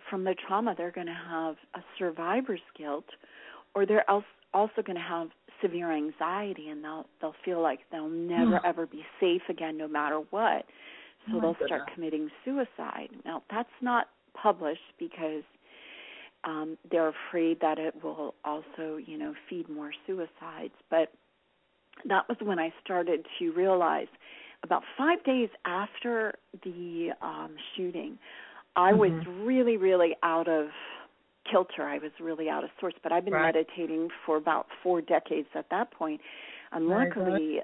from 0.10 0.24
the 0.24 0.36
trauma 0.48 0.76
they're 0.78 0.92
going 0.92 1.08
to 1.08 1.14
have 1.30 1.56
a 1.76 1.84
survivor's 1.98 2.62
guilt 2.78 3.06
or 3.74 3.86
they're 3.86 4.08
also 4.10 4.82
going 4.84 4.96
to 4.98 5.02
have 5.02 5.30
severe 5.62 5.92
anxiety 5.92 6.70
and 6.70 6.84
they'll 6.84 7.06
they'll 7.22 7.36
feel 7.46 7.62
like 7.62 7.80
they'll 7.92 8.10
never 8.10 8.58
Hmm. 8.60 8.66
ever 8.66 8.86
be 8.86 9.04
safe 9.20 9.42
again 9.50 9.78
no 9.78 9.88
matter 9.88 10.20
what 10.30 10.66
so 11.32 11.38
Oh 11.38 11.42
they'll 11.42 11.58
start 11.66 11.84
committing 11.94 12.30
suicide 12.46 13.10
now 13.26 13.42
that's 13.50 13.70
not 13.82 14.10
published 14.34 14.94
because 15.00 15.44
um 16.44 16.78
they're 16.92 17.10
afraid 17.30 17.60
that 17.62 17.80
it 17.80 17.94
will 18.04 18.36
also 18.44 18.98
you 18.98 19.18
know 19.18 19.34
feed 19.50 19.68
more 19.70 19.92
suicides 20.06 20.74
but 20.90 21.12
that 22.06 22.28
was 22.28 22.38
when 22.42 22.60
i 22.60 22.72
started 22.84 23.26
to 23.40 23.52
realize 23.52 24.08
about 24.64 24.84
5 24.98 25.24
days 25.24 25.50
after 25.66 26.36
the 26.64 27.10
um 27.22 27.56
shooting 27.76 28.18
i 28.76 28.94
was 28.94 29.12
Mhm. 29.12 29.46
really 29.46 29.78
really 29.78 30.16
out 30.24 30.48
of 30.48 30.68
kilter. 31.50 31.84
I 31.84 31.98
was 31.98 32.12
really 32.20 32.50
out 32.50 32.64
of 32.64 32.70
sorts, 32.80 32.98
but 33.04 33.12
I've 33.12 33.26
been 33.26 33.34
Right. 33.34 33.54
meditating 33.54 34.10
for 34.26 34.38
about 34.38 34.68
four 34.82 35.02
decades 35.02 35.48
at 35.56 35.70
that 35.72 35.92
point. 35.92 36.22
And 36.72 36.88
Very 36.88 37.12
good. 37.12 37.18
luckily, 37.18 37.62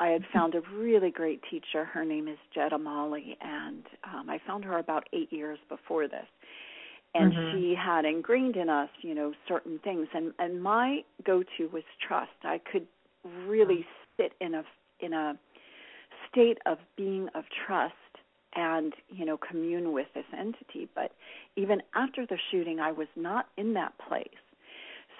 I 0.00 0.08
had 0.08 0.22
found 0.32 0.54
a 0.54 0.60
really 0.74 1.10
great 1.10 1.42
teacher. 1.50 1.84
Her 1.84 2.04
name 2.04 2.28
is 2.28 2.38
Jeddah 2.54 2.78
Mali, 2.78 3.36
and 3.40 3.84
um, 4.04 4.30
I 4.30 4.38
found 4.46 4.64
her 4.64 4.78
about 4.78 5.08
eight 5.12 5.32
years 5.32 5.58
before 5.68 6.08
this. 6.08 6.26
And 7.14 7.34
Mhm. 7.34 7.50
she 7.50 7.74
had 7.74 8.04
ingrained 8.04 8.56
in 8.56 8.68
us, 8.68 8.90
you 9.02 9.14
know, 9.14 9.34
certain 9.48 9.78
things. 9.80 10.08
And 10.14 10.32
and 10.38 10.62
my 10.62 11.04
go-to 11.24 11.68
was 11.68 11.82
trust. 12.00 12.30
I 12.44 12.58
could 12.58 12.86
really 13.46 13.86
sit 14.16 14.32
in 14.40 14.54
a 14.54 14.64
in 15.00 15.12
a 15.12 15.38
state 16.30 16.58
of 16.66 16.78
being 16.96 17.28
of 17.34 17.44
trust 17.66 17.94
and 18.54 18.94
you 19.08 19.24
know 19.24 19.36
commune 19.36 19.92
with 19.92 20.06
this 20.14 20.24
entity 20.36 20.88
but 20.94 21.12
even 21.56 21.82
after 21.94 22.26
the 22.26 22.38
shooting 22.50 22.80
i 22.80 22.90
was 22.90 23.08
not 23.16 23.48
in 23.56 23.74
that 23.74 23.92
place 24.08 24.28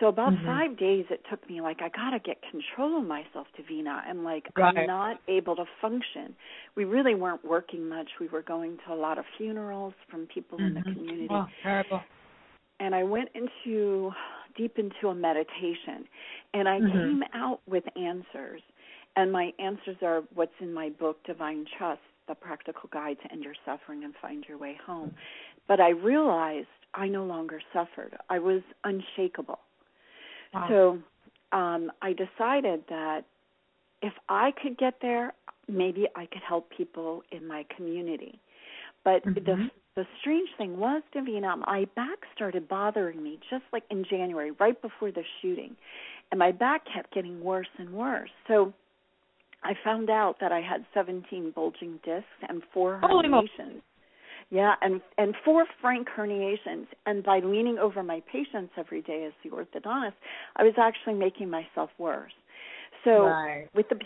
so 0.01 0.09
about 0.09 0.33
Mhm. 0.33 0.47
five 0.47 0.77
days 0.79 1.05
it 1.11 1.25
took 1.31 1.47
me 1.49 1.61
like 1.61 1.83
i 1.83 1.89
got 1.91 2.11
to 2.11 2.19
get 2.19 2.39
control 2.51 2.99
of 2.99 3.07
myself 3.07 3.47
davina 3.59 4.03
and 4.09 4.25
like 4.25 4.49
Right. 4.57 4.77
i'm 4.77 4.87
not 4.87 5.21
able 5.29 5.55
to 5.57 5.65
function 5.81 6.35
we 6.75 6.85
really 6.85 7.15
weren't 7.15 7.45
working 7.45 7.89
much 7.89 8.09
we 8.19 8.29
were 8.29 8.43
going 8.43 8.79
to 8.87 8.93
a 8.93 8.95
lot 8.95 9.19
of 9.19 9.25
funerals 9.37 9.95
from 10.11 10.27
people 10.27 10.59
in 10.59 10.75
the 10.75 10.81
Mhm. 10.81 10.93
community 10.95 11.35
Oh, 11.35 11.47
terrible. 11.63 12.03
and 12.81 12.95
I 12.95 13.03
went 13.03 13.29
into 13.35 14.13
deep 14.57 14.79
into 14.79 15.09
a 15.09 15.15
meditation 15.15 16.09
and 16.55 16.69
I 16.69 16.81
Mhm. 16.81 16.93
came 16.93 17.23
out 17.35 17.61
with 17.67 17.85
answers. 17.97 18.63
And 19.17 19.31
my 19.31 19.53
answers 19.59 19.97
are 20.03 20.23
what's 20.35 20.59
in 20.61 20.73
my 20.73 20.89
book 20.89 21.23
Divine 21.25 21.67
Trust, 21.77 22.01
the 22.27 22.35
practical 22.35 22.89
guide 22.93 23.19
to 23.23 23.33
end 23.33 23.45
your 23.45 23.55
suffering 23.67 24.05
and 24.05 24.15
find 24.17 24.47
your 24.49 24.57
way 24.57 24.75
home. 24.87 25.15
But 25.69 25.81
I 25.81 25.91
realized 25.91 26.69
I 26.95 27.09
no 27.09 27.25
longer 27.25 27.61
suffered. 27.73 28.17
I 28.31 28.39
was 28.39 28.63
unshakable. 28.85 29.59
Wow. 30.53 30.67
So 30.69 30.99
um 31.57 31.93
I 32.03 32.13
decided 32.13 32.85
that 32.89 33.25
if 34.03 34.15
I 34.29 34.53
could 34.63 34.79
get 34.79 34.95
there, 35.01 35.35
maybe 35.69 36.07
I 36.17 36.27
could 36.27 36.43
help 36.43 36.71
people 36.71 37.23
in 37.33 37.47
my 37.47 37.65
community. 37.77 38.39
But 39.05 39.23
the 39.25 39.31
Mhm. 39.41 39.71
the 39.97 40.07
strange 40.21 40.49
thing 40.57 40.79
was, 40.79 41.03
Davina, 41.13 41.59
my 41.67 41.85
back 41.97 42.19
started 42.35 42.69
bothering 42.69 43.23
me 43.23 43.39
just 43.51 43.65
like 43.73 43.83
in 43.91 44.05
January, 44.05 44.53
right 44.53 44.81
before 44.81 45.11
the 45.11 45.25
shooting. 45.41 45.77
And 46.31 46.39
my 46.39 46.53
back 46.53 46.85
kept 46.85 47.11
getting 47.13 47.43
worse 47.43 47.69
and 47.79 47.91
worse. 47.93 48.31
So 48.47 48.73
I 49.63 49.75
found 49.85 50.09
out 50.09 50.39
that 50.39 50.53
I 50.53 50.61
had 50.61 50.87
17 50.95 51.51
bulging 51.51 51.99
discs 52.05 52.29
and 52.49 52.63
four 52.73 53.01
herniations. 53.03 53.83
Yeah, 54.51 54.75
and 54.83 55.01
and 55.17 55.35
four 55.45 55.65
frank 55.81 56.09
herniations. 56.17 56.87
And 57.07 57.23
by 57.23 57.39
leaning 57.39 57.79
over 57.79 58.03
my 58.03 58.21
patients 58.31 58.73
every 58.77 59.01
day 59.01 59.25
as 59.25 59.33
the 59.45 59.51
orthodontist, 59.51 60.15
I 60.57 60.65
was 60.65 60.75
actually 60.77 61.15
making 61.15 61.51
myself 61.51 61.91
worse. 61.99 62.33
So 63.05 63.27
right. 63.27 63.69
with 63.75 63.89
the 63.89 63.97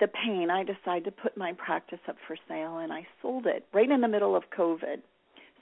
the 0.00 0.08
pain, 0.08 0.50
I 0.50 0.64
decided 0.64 1.04
to 1.04 1.12
put 1.12 1.36
my 1.36 1.52
practice 1.52 2.00
up 2.08 2.16
for 2.26 2.36
sale, 2.48 2.78
and 2.78 2.92
I 2.92 3.06
sold 3.22 3.46
it 3.46 3.64
right 3.72 3.90
in 3.90 4.00
the 4.00 4.08
middle 4.08 4.34
of 4.34 4.42
COVID. 4.56 4.96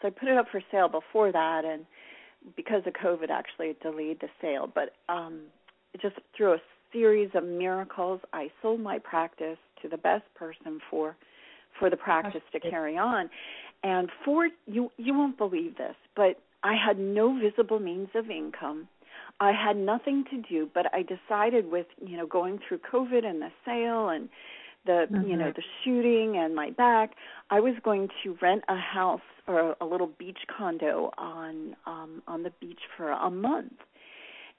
So 0.00 0.08
I 0.08 0.10
put 0.10 0.28
it 0.28 0.38
up 0.38 0.46
for 0.50 0.62
sale 0.70 0.88
before 0.88 1.30
that, 1.32 1.64
and 1.64 1.84
because 2.56 2.82
of 2.86 2.94
COVID, 2.94 3.28
actually 3.28 3.68
it 3.68 3.80
delayed 3.80 4.20
the 4.20 4.28
sale. 4.40 4.70
But 4.74 4.94
um, 5.12 5.42
just 6.00 6.16
through 6.34 6.54
a 6.54 6.58
series 6.92 7.30
of 7.34 7.44
miracles, 7.44 8.20
I 8.32 8.50
sold 8.62 8.80
my 8.80 8.98
practice 8.98 9.58
to 9.82 9.88
the 9.88 9.98
best 9.98 10.24
person 10.34 10.80
for 10.90 11.16
for 11.78 11.88
the 11.88 11.96
practice 11.96 12.42
to 12.52 12.60
carry 12.60 12.98
on. 12.98 13.30
And 13.82 14.10
for 14.24 14.48
you, 14.66 14.90
you 14.98 15.14
won't 15.14 15.38
believe 15.38 15.76
this, 15.76 15.96
but 16.16 16.40
I 16.62 16.74
had 16.74 16.98
no 16.98 17.38
visible 17.38 17.78
means 17.80 18.08
of 18.14 18.30
income. 18.30 18.88
I 19.40 19.52
had 19.52 19.76
nothing 19.76 20.24
to 20.30 20.42
do, 20.42 20.68
but 20.72 20.86
I 20.94 21.02
decided 21.02 21.70
with 21.70 21.86
you 22.04 22.16
know 22.16 22.26
going 22.26 22.58
through 22.66 22.78
COVID 22.80 23.24
and 23.24 23.40
the 23.40 23.50
sale 23.64 24.08
and 24.10 24.28
the 24.86 25.08
you 25.20 25.36
know 25.36 25.50
Mhm. 25.50 25.54
the 25.54 25.62
shooting 25.84 26.36
and 26.36 26.54
my 26.54 26.70
back, 26.70 27.12
I 27.50 27.60
was 27.60 27.74
going 27.82 28.08
to 28.22 28.36
rent 28.42 28.64
a 28.68 28.76
house 28.76 29.20
or 29.46 29.76
a 29.80 29.86
little 29.86 30.08
beach 30.18 30.40
condo 30.48 31.10
on 31.18 31.76
um 31.86 32.22
on 32.28 32.42
the 32.42 32.50
beach 32.60 32.82
for 32.96 33.10
a 33.10 33.30
month. 33.30 33.72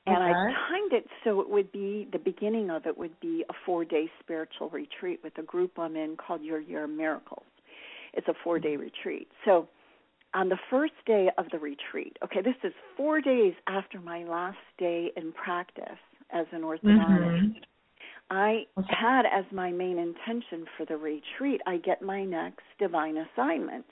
And 0.07 0.23
I 0.23 0.33
timed 0.69 0.93
it 0.93 1.07
so 1.23 1.41
it 1.41 1.49
would 1.49 1.71
be 1.71 2.07
the 2.11 2.19
beginning 2.19 2.71
of 2.71 2.87
it 2.87 2.97
would 2.97 3.19
be 3.19 3.45
a 3.49 3.69
4-day 3.69 4.09
spiritual 4.19 4.69
retreat 4.69 5.19
with 5.23 5.37
a 5.37 5.43
group 5.43 5.77
I'm 5.77 5.95
in 5.95 6.17
called 6.17 6.41
Your 6.43 6.59
Year 6.59 6.85
of 6.85 6.89
Miracles. 6.89 7.45
It's 8.13 8.27
a 8.27 8.35
4-day 8.47 8.75
retreat. 8.75 9.29
So 9.45 9.67
on 10.33 10.49
the 10.49 10.57
first 10.69 10.93
day 11.05 11.29
of 11.37 11.45
the 11.51 11.59
retreat, 11.59 12.17
okay, 12.23 12.41
this 12.41 12.55
is 12.63 12.73
4 12.97 13.21
days 13.21 13.53
after 13.67 13.99
my 13.99 14.23
last 14.23 14.57
day 14.77 15.11
in 15.15 15.31
practice 15.31 15.99
as 16.31 16.45
an 16.51 16.61
orthodontist. 16.61 17.55
Mhm. 17.55 17.63
I 18.29 18.65
had 18.87 19.25
as 19.25 19.43
my 19.51 19.71
main 19.71 19.97
intention 19.97 20.65
for 20.77 20.85
the 20.85 20.95
retreat, 20.95 21.61
I 21.65 21.77
get 21.77 22.01
my 22.01 22.23
next 22.23 22.63
divine 22.79 23.17
assignment. 23.17 23.85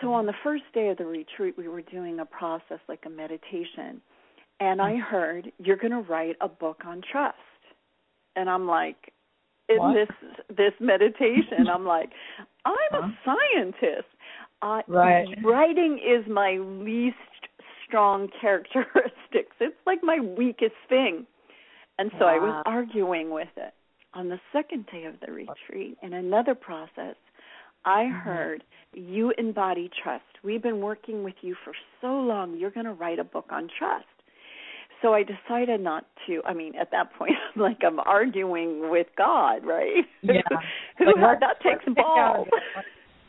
So 0.00 0.14
on 0.14 0.24
the 0.24 0.32
first 0.42 0.64
day 0.72 0.88
of 0.88 0.96
the 0.96 1.04
retreat, 1.04 1.58
we 1.58 1.68
were 1.68 1.82
doing 1.82 2.20
a 2.20 2.24
process 2.24 2.80
like 2.88 3.04
a 3.04 3.10
meditation, 3.10 4.00
and 4.58 4.80
I 4.80 4.96
heard 4.96 5.52
you're 5.58 5.76
going 5.76 5.92
to 5.92 6.00
write 6.00 6.36
a 6.40 6.48
book 6.48 6.86
on 6.86 7.02
trust, 7.02 7.36
and 8.36 8.48
I'm 8.48 8.66
like, 8.66 9.12
in 9.68 9.76
What? 9.76 9.92
this 9.92 10.08
this 10.48 10.80
meditation, 10.80 11.68
I'm 11.68 11.84
like, 11.84 12.10
I'm 12.64 12.74
Huh? 12.90 12.98
a 13.02 13.18
scientist. 13.24 14.08
Uh, 14.62 14.82
Right. 14.86 15.26
Writing 15.42 15.98
is 15.98 16.26
my 16.26 16.58
least 16.58 17.16
strong 17.86 18.28
characteristics. 18.40 19.56
It's 19.60 19.76
like 19.86 20.02
my 20.02 20.20
weakest 20.20 20.76
thing. 20.88 21.26
And 21.98 22.10
so 22.18 22.26
I 22.26 22.38
was 22.38 22.62
arguing 22.66 23.30
with 23.30 23.48
it. 23.56 23.74
On 24.14 24.28
the 24.28 24.40
second 24.52 24.86
day 24.86 25.04
of 25.04 25.20
the 25.20 25.30
retreat, 25.32 25.96
in 26.02 26.12
another 26.14 26.54
process, 26.54 27.16
I 27.84 28.04
Mhm. 28.04 28.22
heard, 28.22 28.64
You 28.92 29.30
embody 29.38 29.88
trust. 29.88 30.24
We've 30.42 30.60
been 30.62 30.80
working 30.80 31.22
with 31.22 31.44
you 31.44 31.54
for 31.54 31.72
so 32.00 32.20
long, 32.20 32.56
you're 32.56 32.70
going 32.70 32.86
to 32.86 32.92
write 32.92 33.20
a 33.20 33.24
book 33.24 33.52
on 33.52 33.68
trust. 33.68 34.06
So 35.02 35.14
I 35.14 35.22
decided 35.22 35.80
not 35.80 36.06
to. 36.26 36.42
I 36.44 36.52
mean, 36.54 36.74
at 36.76 36.90
that 36.90 37.12
point, 37.14 37.32
I'm 37.54 37.62
like, 37.62 37.78
I'm 37.84 38.00
arguing 38.00 38.90
with 38.90 39.06
God, 39.16 39.64
right? 39.64 40.04
Yeah. 40.22 40.40
Who 40.98 41.16
had, 41.16 41.40
that 41.40 41.60
takes 41.62 41.86
what 41.86 41.96
take 41.96 42.04
out 42.04 42.46
balls. 42.46 42.48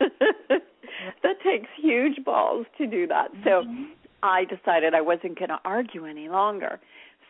that 1.22 1.36
takes 1.44 1.68
huge 1.80 2.24
balls 2.24 2.66
to 2.78 2.86
do 2.86 3.06
that. 3.06 3.28
So 3.44 3.62
Mm-hmm. 3.62 3.84
I 4.22 4.44
decided 4.44 4.94
I 4.94 5.00
wasn't 5.00 5.38
going 5.38 5.48
to 5.48 5.58
argue 5.64 6.06
any 6.06 6.28
longer. 6.28 6.78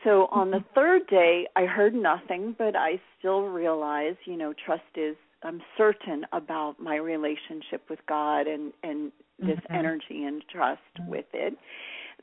So 0.04 0.26
on 0.32 0.50
the 0.50 0.64
third 0.75 1.06
day, 1.06 1.46
I 1.54 1.64
heard 1.64 1.94
nothing, 1.94 2.56
but 2.58 2.75
I 2.75 3.00
still 3.18 3.42
realized, 3.42 4.18
you 4.25 4.37
know, 4.37 4.52
trust 4.66 4.82
is. 4.96 5.16
I'm 5.44 5.61
certain 5.76 6.25
about 6.32 6.76
my 6.78 6.94
relationship 6.94 7.90
with 7.90 7.99
God 8.08 8.46
and 8.46 8.72
and 8.84 9.11
this 9.40 9.58
Mhm. 9.70 9.75
energy 9.75 10.25
and 10.25 10.40
trust 10.49 10.80
with 11.08 11.25
it. 11.32 11.58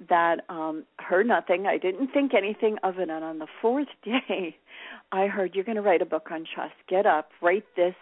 That 0.10 0.42
um 0.50 0.86
heard 0.98 1.28
nothing. 1.28 1.66
I 1.66 1.78
didn't 1.78 2.12
think 2.12 2.34
anything 2.34 2.78
of 2.84 3.00
it 3.00 3.10
and 3.10 3.24
on 3.24 3.40
the 3.40 3.48
fourth 3.62 3.88
day 4.04 4.56
I 5.12 5.28
heard 5.28 5.56
you're 5.56 5.64
going 5.64 5.76
to 5.76 5.82
write 5.82 6.02
a 6.02 6.06
book 6.06 6.28
on 6.32 6.46
trust. 6.54 6.74
Get 6.88 7.06
up, 7.06 7.30
write 7.42 7.66
this 7.76 7.96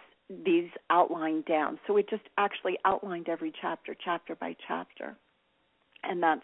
these 0.44 0.68
outlined 0.90 1.46
down. 1.46 1.78
So 1.86 1.96
it 1.96 2.08
just 2.10 2.24
actually 2.36 2.78
outlined 2.84 3.28
every 3.28 3.52
chapter, 3.62 3.96
chapter 4.04 4.34
by 4.36 4.54
chapter. 4.66 5.16
And 6.02 6.22
that's 6.22 6.42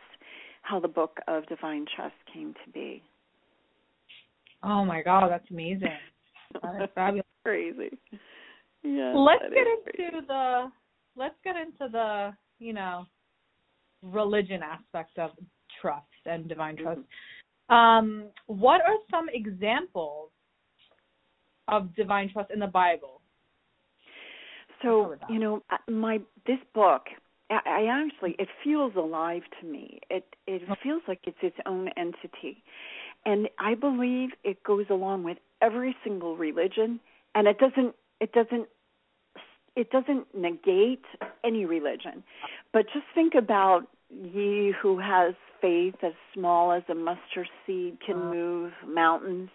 how 0.63 0.81
the 0.81 0.89
book 0.89 1.19
of 1.29 1.47
divine 1.47 1.85
trust 1.95 2.15
came 2.33 2.55
to 2.65 2.71
be. 2.73 3.03
Oh 4.63 4.85
my 4.85 5.03
god, 5.03 5.31
that's 5.31 5.51
amazing. 5.51 5.89
That 6.63 6.83
is 6.83 6.89
fabulous. 6.95 7.27
crazy. 7.45 7.91
Yeah. 8.83 9.13
Let's 9.15 9.43
get 9.43 9.67
into 9.67 10.11
crazy. 10.11 10.27
the 10.27 10.71
let's 11.17 11.35
get 11.45 11.57
into 11.57 11.93
the, 11.93 12.31
you 12.59 12.73
know, 12.73 13.05
religion 14.05 14.61
aspect 14.63 15.19
of 15.19 15.31
trust 15.81 16.05
and 16.27 16.49
divine 16.49 16.77
trust. 16.77 17.01
Um, 17.69 18.27
what 18.47 18.81
are 18.83 18.97
some 19.11 19.27
examples 19.33 20.31
of 21.69 21.95
divine 21.95 22.31
trust 22.33 22.51
in 22.51 22.59
the 22.59 22.67
Bible? 22.67 23.21
So, 24.83 25.15
you 25.31 25.39
know, 25.39 25.63
my 25.89 26.19
this 26.47 26.59
book 26.75 27.07
I 27.51 27.87
actually 27.89 28.37
it 28.39 28.49
feels 28.63 28.95
alive 28.97 29.43
to 29.61 29.67
me. 29.67 30.01
It 30.11 30.25
it 30.47 30.63
feels 30.83 31.03
like 31.07 31.21
it's 31.25 31.39
its 31.43 31.57
own 31.67 31.89
entity. 31.97 32.63
And 33.27 33.49
I 33.59 33.75
believe 33.75 34.31
it 34.45 34.63
goes 34.65 34.87
along 34.91 35.25
with 35.25 35.39
every 35.63 35.97
single 36.05 36.37
religion 36.37 37.01
and 37.35 37.47
it 37.47 37.59
doesn't 37.59 37.95
it 38.21 38.33
doesn't 38.33 38.67
it 39.77 39.91
doesn't 39.91 40.27
negate 40.35 41.05
any 41.45 41.65
religion. 41.65 42.23
But 42.73 42.87
just 42.93 43.07
think 43.15 43.35
about 43.35 43.87
ye 44.11 44.73
who 44.81 44.99
has 44.99 45.35
faith 45.61 45.95
as 46.03 46.13
small 46.33 46.73
as 46.73 46.83
a 46.89 46.95
mustard 46.95 47.49
seed 47.67 47.99
can 48.05 48.17
uh-huh. 48.17 48.35
move 48.35 48.73
mountains. 48.87 49.51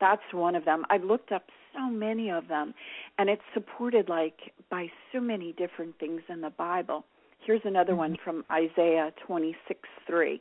That's 0.00 0.22
one 0.32 0.56
of 0.56 0.64
them. 0.64 0.84
I 0.90 0.98
looked 0.98 1.32
up 1.32 1.44
so 1.72 1.88
many 1.88 2.30
of 2.30 2.48
them 2.48 2.74
and 3.18 3.28
it's 3.28 3.42
supported 3.52 4.08
like 4.08 4.52
by 4.70 4.88
so 5.12 5.20
many 5.20 5.52
different 5.52 5.98
things 5.98 6.22
in 6.28 6.40
the 6.40 6.50
Bible. 6.50 7.04
Here's 7.46 7.62
another 7.64 7.92
mm-hmm. 7.92 7.98
one 7.98 8.16
from 8.24 8.44
Isaiah 8.50 9.12
26:3. 9.28 10.40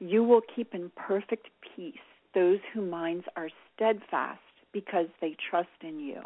You 0.00 0.24
will 0.24 0.42
keep 0.54 0.74
in 0.74 0.90
perfect 0.96 1.48
peace 1.74 1.94
those 2.34 2.58
whose 2.72 2.90
minds 2.90 3.24
are 3.36 3.48
steadfast 3.74 4.40
because 4.72 5.06
they 5.20 5.36
trust 5.50 5.68
in 5.82 6.00
you. 6.00 6.20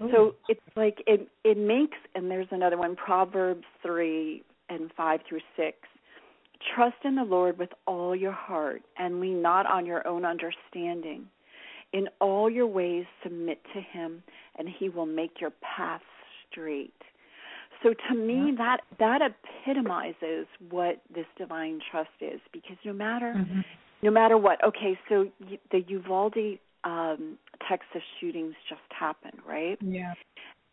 Ooh. 0.00 0.10
So 0.12 0.34
it's 0.48 0.60
like 0.76 1.02
it 1.06 1.28
it 1.44 1.58
makes 1.58 1.98
and 2.14 2.30
there's 2.30 2.46
another 2.50 2.78
one 2.78 2.96
Proverbs 2.96 3.64
3 3.82 4.42
and 4.68 4.90
5 4.96 5.20
through 5.28 5.40
6. 5.56 5.76
Trust 6.74 6.96
in 7.04 7.14
the 7.14 7.24
Lord 7.24 7.58
with 7.58 7.70
all 7.86 8.16
your 8.16 8.32
heart 8.32 8.82
and 8.98 9.20
lean 9.20 9.40
not 9.40 9.66
on 9.66 9.86
your 9.86 10.06
own 10.06 10.24
understanding. 10.24 11.26
In 11.92 12.08
all 12.20 12.50
your 12.50 12.66
ways 12.66 13.06
submit 13.22 13.60
to 13.74 13.80
him 13.80 14.22
and 14.58 14.68
he 14.68 14.88
will 14.88 15.06
make 15.06 15.40
your 15.40 15.52
path 15.76 16.02
straight. 16.50 16.92
So 17.82 17.94
to 18.08 18.14
me, 18.14 18.52
that 18.58 18.78
that 18.98 19.20
epitomizes 19.22 20.46
what 20.70 21.00
this 21.14 21.26
divine 21.36 21.80
trust 21.90 22.10
is, 22.20 22.40
because 22.52 22.76
no 22.84 22.92
matter 22.92 23.34
mm-hmm. 23.36 23.60
no 24.02 24.10
matter 24.10 24.36
what. 24.36 24.62
Okay, 24.64 24.98
so 25.08 25.28
the 25.70 25.84
Uvalde, 25.86 26.58
um, 26.84 27.38
Texas 27.68 28.02
shootings 28.20 28.54
just 28.68 28.80
happened, 28.90 29.38
right? 29.46 29.78
Yeah. 29.80 30.14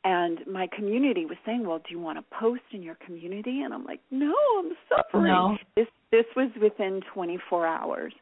And 0.06 0.46
my 0.46 0.68
community 0.68 1.26
was 1.26 1.38
saying, 1.46 1.66
"Well, 1.66 1.80
do 1.80 1.86
you 1.90 2.00
want 2.00 2.20
to 2.20 2.36
post 2.38 2.62
in 2.72 2.84
your 2.84 2.96
community?" 2.96 3.62
And 3.62 3.74
I'm 3.74 3.84
like, 3.84 4.02
"No, 4.12 4.36
I'm 4.60 4.78
suffering." 4.88 5.34
No. 5.34 5.58
This 5.76 5.88
this 6.12 6.26
was 6.36 6.50
within 6.62 7.02
24 7.12 7.66
hours, 7.66 8.14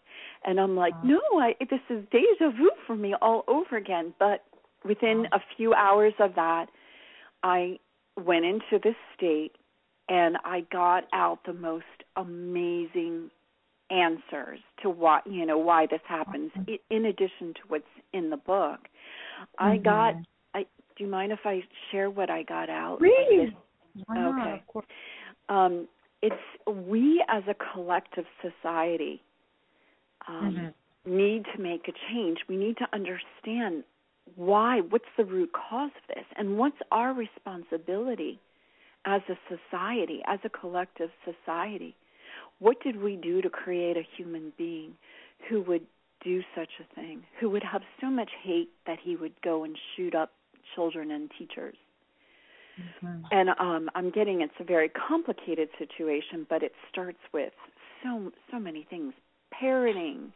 and 0.46 0.60
I'm 0.60 0.78
like, 0.78 0.94
"No, 1.04 1.20
I 1.34 1.56
this 1.70 1.82
is 1.90 2.06
deja 2.10 2.52
vu 2.52 2.72
for 2.88 2.96
me 2.96 3.14
all 3.22 3.44
over 3.48 3.76
again." 3.76 4.14
But 4.18 4.46
within 4.86 5.28
a 5.34 5.42
few 5.58 5.74
hours 5.74 6.14
of 6.20 6.36
that, 6.36 6.70
I 7.44 7.80
went 8.16 8.46
into 8.46 8.80
this 8.82 8.96
state 9.16 9.56
and 10.10 10.38
I 10.44 10.62
got 10.72 11.06
out 11.14 11.40
the 11.46 11.54
most 11.54 11.86
amazing 12.16 13.30
answers 13.90 14.60
to 14.82 14.90
why 14.90 15.20
you 15.26 15.46
know 15.46 15.58
why 15.58 15.86
this 15.86 16.02
happens 16.08 16.52
in 16.90 17.06
addition 17.06 17.54
to 17.54 17.62
what's 17.68 17.84
in 18.14 18.30
the 18.30 18.38
book 18.38 18.80
mm-hmm. 18.80 19.66
i 19.66 19.78
got 19.78 20.16
i 20.16 20.24
do 20.98 21.04
you 21.04 21.10
mind 21.10 21.32
if 21.32 21.40
i 21.46 21.62
share 21.92 22.10
what 22.10 22.30
i 22.30 22.44
got 22.44 22.70
out 22.70 23.00
Please. 23.00 23.52
okay 24.12 24.62
um 25.50 25.88
it's 26.22 26.36
we 26.68 27.24
as 27.28 27.44
a 27.48 27.56
collective 27.74 28.26
society 28.42 29.22
um 30.28 30.74
mm-hmm. 31.06 31.18
need 31.18 31.46
to 31.56 31.62
make 31.62 31.88
a 31.88 31.94
change 32.12 32.40
we 32.48 32.58
need 32.58 32.78
to 32.78 32.88
understand 32.94 33.84
why, 34.36 34.82
what's 34.90 35.06
the 35.18 35.26
root 35.26 35.52
cause 35.54 35.92
of 35.96 36.16
this, 36.16 36.26
and 36.38 36.58
what's 36.58 36.78
our 36.92 37.14
responsibility 37.14 38.40
as 39.06 39.22
a 39.30 39.38
society, 39.48 40.22
as 40.26 40.40
a 40.44 40.50
collective 40.50 41.10
society? 41.26 41.96
What 42.60 42.82
did 42.82 43.02
we 43.02 43.16
do 43.16 43.42
to 43.42 43.50
create 43.50 43.98
a 43.98 44.08
human 44.18 44.54
being 44.58 44.94
who 45.50 45.62
would 45.64 45.86
do 46.24 46.42
such 46.56 46.70
a 46.80 46.96
thing, 46.96 47.24
who 47.40 47.50
would 47.50 47.64
have 47.64 47.82
so 48.00 48.10
much 48.10 48.32
hate 48.44 48.70
that 48.88 48.98
he 49.04 49.16
would 49.16 49.34
go 49.42 49.66
and 49.66 49.78
shoot 49.96 50.16
up 50.16 50.32
children 50.76 51.12
and 51.12 51.30
teachers? 51.38 51.76
Mm-hmm. 52.80 53.24
And 53.32 53.50
um, 53.60 53.90
I'm 53.96 54.10
getting 54.10 54.42
it's 54.42 54.54
a 54.60 54.64
very 54.64 54.90
complicated 54.90 55.70
situation, 55.78 56.48
but 56.50 56.64
it 56.64 56.72
starts 56.92 57.20
with 57.34 57.54
so 58.04 58.32
so 58.52 58.60
many 58.60 58.86
things: 58.90 59.14
parenting, 59.54 60.32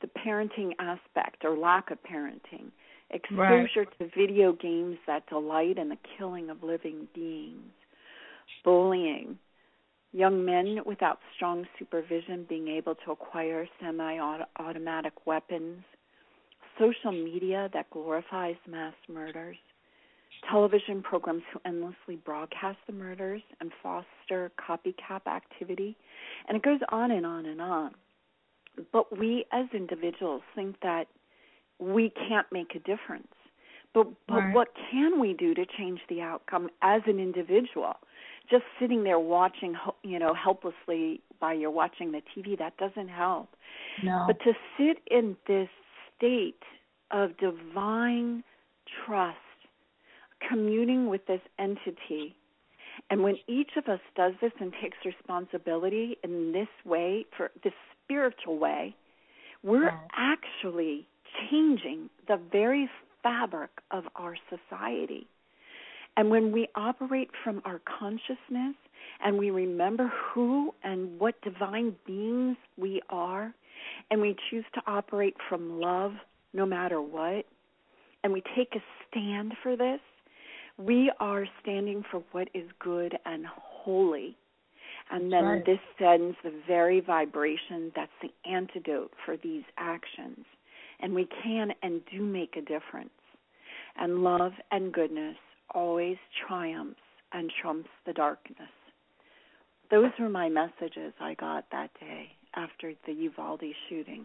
the 0.00 0.08
parenting 0.08 0.72
aspect 0.78 1.44
or 1.44 1.56
lack 1.56 1.90
of 1.90 1.98
parenting, 2.02 2.70
exposure 3.10 3.80
right. 3.80 3.98
to 3.98 4.10
video 4.16 4.52
games 4.52 4.96
that 5.06 5.26
delight 5.28 5.76
in 5.76 5.90
the 5.90 5.98
killing 6.16 6.48
of 6.48 6.62
living 6.62 7.06
beings, 7.14 7.72
bullying, 8.64 9.38
young 10.12 10.44
men 10.44 10.78
without 10.86 11.18
strong 11.36 11.66
supervision 11.78 12.46
being 12.48 12.68
able 12.68 12.94
to 12.94 13.10
acquire 13.10 13.68
semi 13.80 14.18
automatic 14.58 15.26
weapons, 15.26 15.82
social 16.78 17.12
media 17.12 17.68
that 17.74 17.90
glorifies 17.90 18.56
mass 18.66 18.94
murders, 19.08 19.56
television 20.50 21.02
programs 21.02 21.42
who 21.52 21.60
endlessly 21.64 22.16
broadcast 22.24 22.78
the 22.86 22.92
murders 22.92 23.42
and 23.60 23.70
foster 23.82 24.50
copycat 24.58 25.26
activity, 25.26 25.96
and 26.48 26.56
it 26.56 26.62
goes 26.62 26.80
on 26.90 27.10
and 27.10 27.26
on 27.26 27.46
and 27.46 27.60
on. 27.60 27.92
But 28.92 29.16
we 29.16 29.44
as 29.52 29.66
individuals 29.72 30.42
think 30.54 30.76
that 30.82 31.06
we 31.78 32.10
can't 32.10 32.46
make 32.52 32.74
a 32.74 32.80
difference. 32.80 33.28
But 33.92 34.08
but 34.26 34.36
right. 34.36 34.54
what 34.54 34.68
can 34.90 35.20
we 35.20 35.32
do 35.34 35.54
to 35.54 35.64
change 35.78 36.00
the 36.08 36.20
outcome 36.20 36.68
as 36.82 37.02
an 37.06 37.18
individual? 37.18 37.94
Just 38.50 38.64
sitting 38.78 39.04
there 39.04 39.18
watching, 39.18 39.74
you 40.02 40.18
know, 40.18 40.34
helplessly 40.34 41.20
while 41.38 41.56
you're 41.56 41.70
watching 41.70 42.12
the 42.12 42.20
TV, 42.36 42.58
that 42.58 42.76
doesn't 42.76 43.08
help. 43.08 43.48
No. 44.02 44.24
But 44.26 44.40
to 44.40 44.52
sit 44.76 44.98
in 45.10 45.36
this 45.46 45.68
state 46.16 46.62
of 47.10 47.36
divine 47.38 48.42
trust, 49.06 49.38
communing 50.48 51.08
with 51.08 51.26
this 51.26 51.40
entity, 51.58 52.34
and 53.10 53.22
when 53.22 53.36
each 53.48 53.70
of 53.76 53.88
us 53.88 54.00
does 54.16 54.32
this 54.40 54.52
and 54.60 54.72
takes 54.82 54.96
responsibility 55.04 56.16
in 56.22 56.52
this 56.52 56.68
way, 56.84 57.26
for 57.36 57.50
this 57.62 57.72
spiritual 58.04 58.58
way, 58.58 58.94
we're 59.62 59.86
right. 59.86 59.98
actually 60.16 61.06
changing 61.50 62.08
the 62.28 62.38
very 62.52 62.88
fabric 63.22 63.70
of 63.90 64.04
our 64.16 64.36
society. 64.48 65.26
And 66.16 66.30
when 66.30 66.52
we 66.52 66.68
operate 66.76 67.30
from 67.42 67.60
our 67.64 67.80
consciousness 67.98 68.76
and 69.24 69.36
we 69.38 69.50
remember 69.50 70.12
who 70.32 70.72
and 70.84 71.18
what 71.18 71.40
divine 71.42 71.96
beings 72.06 72.56
we 72.76 73.02
are, 73.10 73.52
and 74.10 74.20
we 74.20 74.36
choose 74.50 74.64
to 74.74 74.82
operate 74.86 75.34
from 75.48 75.80
love 75.80 76.12
no 76.52 76.64
matter 76.64 77.02
what, 77.02 77.44
and 78.22 78.32
we 78.32 78.42
take 78.56 78.74
a 78.74 78.82
stand 79.08 79.54
for 79.62 79.76
this, 79.76 80.00
we 80.78 81.12
are 81.20 81.46
standing 81.62 82.02
for 82.10 82.22
what 82.32 82.48
is 82.54 82.68
good 82.80 83.16
and 83.24 83.46
holy. 83.46 84.36
And 85.10 85.30
then 85.30 85.44
right. 85.44 85.66
this 85.66 85.78
sends 85.98 86.36
the 86.42 86.52
very 86.66 87.00
vibration 87.00 87.92
that's 87.94 88.10
the 88.22 88.30
antidote 88.50 89.12
for 89.24 89.36
these 89.36 89.64
actions 89.76 90.44
and 91.00 91.14
we 91.14 91.28
can 91.42 91.68
and 91.82 92.00
do 92.10 92.22
make 92.22 92.56
a 92.56 92.60
difference. 92.60 93.10
And 93.96 94.24
love 94.24 94.52
and 94.70 94.92
goodness 94.92 95.36
always 95.74 96.16
triumphs 96.46 96.98
and 97.32 97.52
trumps 97.60 97.90
the 98.06 98.12
darkness. 98.12 98.68
Those 99.90 100.10
were 100.18 100.28
my 100.28 100.48
messages 100.48 101.12
I 101.20 101.34
got 101.34 101.66
that 101.70 101.90
day 102.00 102.28
after 102.56 102.94
the 103.06 103.12
Uvalde 103.12 103.62
shooting. 103.88 104.24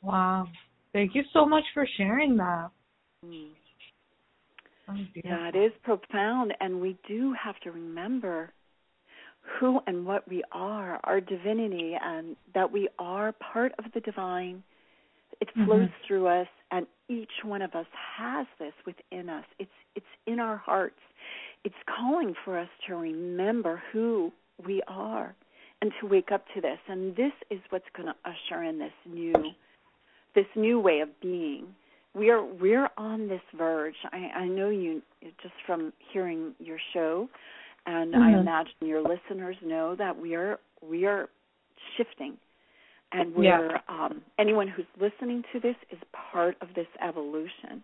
Wow. 0.00 0.48
Thank 0.92 1.14
you 1.14 1.22
so 1.32 1.46
much 1.46 1.64
for 1.74 1.86
sharing 1.96 2.36
that. 2.38 2.70
Mm. 3.24 3.50
Yeah, 5.24 5.48
it 5.48 5.56
is 5.56 5.72
profound, 5.82 6.54
and 6.60 6.80
we 6.80 6.98
do 7.08 7.34
have 7.42 7.58
to 7.60 7.70
remember 7.70 8.52
who 9.58 9.80
and 9.86 10.06
what 10.06 10.28
we 10.28 10.42
are, 10.52 11.00
our 11.04 11.20
divinity, 11.20 11.96
and 12.00 12.36
that 12.54 12.70
we 12.70 12.88
are 12.98 13.32
part 13.32 13.72
of 13.78 13.84
the 13.94 14.00
divine. 14.00 14.62
It 15.40 15.48
flows 15.54 15.88
mm-hmm. 15.88 16.06
through 16.06 16.28
us, 16.28 16.46
and 16.70 16.86
each 17.08 17.30
one 17.44 17.62
of 17.62 17.74
us 17.74 17.86
has 18.16 18.46
this 18.58 18.74
within 18.86 19.28
us. 19.28 19.44
It's 19.58 19.70
it's 19.96 20.06
in 20.26 20.38
our 20.38 20.56
hearts. 20.56 21.00
It's 21.64 21.74
calling 21.96 22.34
for 22.44 22.58
us 22.58 22.68
to 22.86 22.96
remember 22.96 23.82
who 23.92 24.32
we 24.64 24.82
are 24.88 25.34
and 25.80 25.92
to 26.00 26.06
wake 26.06 26.30
up 26.32 26.44
to 26.54 26.60
this. 26.60 26.78
And 26.88 27.14
this 27.16 27.32
is 27.50 27.58
what's 27.70 27.84
going 27.96 28.08
to 28.08 28.14
usher 28.24 28.62
in 28.62 28.78
this 28.78 28.92
new 29.06 29.34
this 30.34 30.46
new 30.56 30.78
way 30.80 31.00
of 31.00 31.08
being. 31.20 31.66
We 32.14 32.30
are 32.30 32.44
we're 32.44 32.88
on 32.96 33.28
this 33.28 33.40
verge. 33.56 33.94
I, 34.12 34.30
I 34.40 34.46
know 34.46 34.68
you 34.68 35.02
just 35.42 35.54
from 35.66 35.92
hearing 36.12 36.54
your 36.58 36.78
show, 36.92 37.28
and 37.86 38.12
mm-hmm. 38.12 38.22
I 38.22 38.40
imagine 38.40 38.72
your 38.80 39.02
listeners 39.02 39.56
know 39.64 39.96
that 39.96 40.18
we 40.18 40.34
are 40.34 40.58
we 40.86 41.06
are 41.06 41.28
shifting, 41.96 42.36
and 43.12 43.34
we're 43.34 43.44
yeah. 43.44 43.78
um, 43.88 44.22
anyone 44.38 44.68
who's 44.68 44.86
listening 45.00 45.42
to 45.52 45.60
this 45.60 45.76
is 45.90 45.98
part 46.32 46.56
of 46.60 46.68
this 46.74 46.86
evolution. 47.06 47.82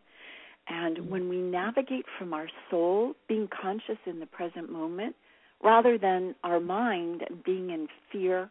And 0.68 0.98
mm-hmm. 0.98 1.10
when 1.10 1.28
we 1.28 1.38
navigate 1.38 2.04
from 2.18 2.34
our 2.34 2.48
soul, 2.70 3.14
being 3.28 3.48
conscious 3.48 3.98
in 4.04 4.20
the 4.20 4.26
present 4.26 4.70
moment, 4.70 5.16
rather 5.62 5.96
than 5.96 6.34
our 6.44 6.60
mind 6.60 7.24
being 7.44 7.70
in 7.70 7.88
fear 8.12 8.50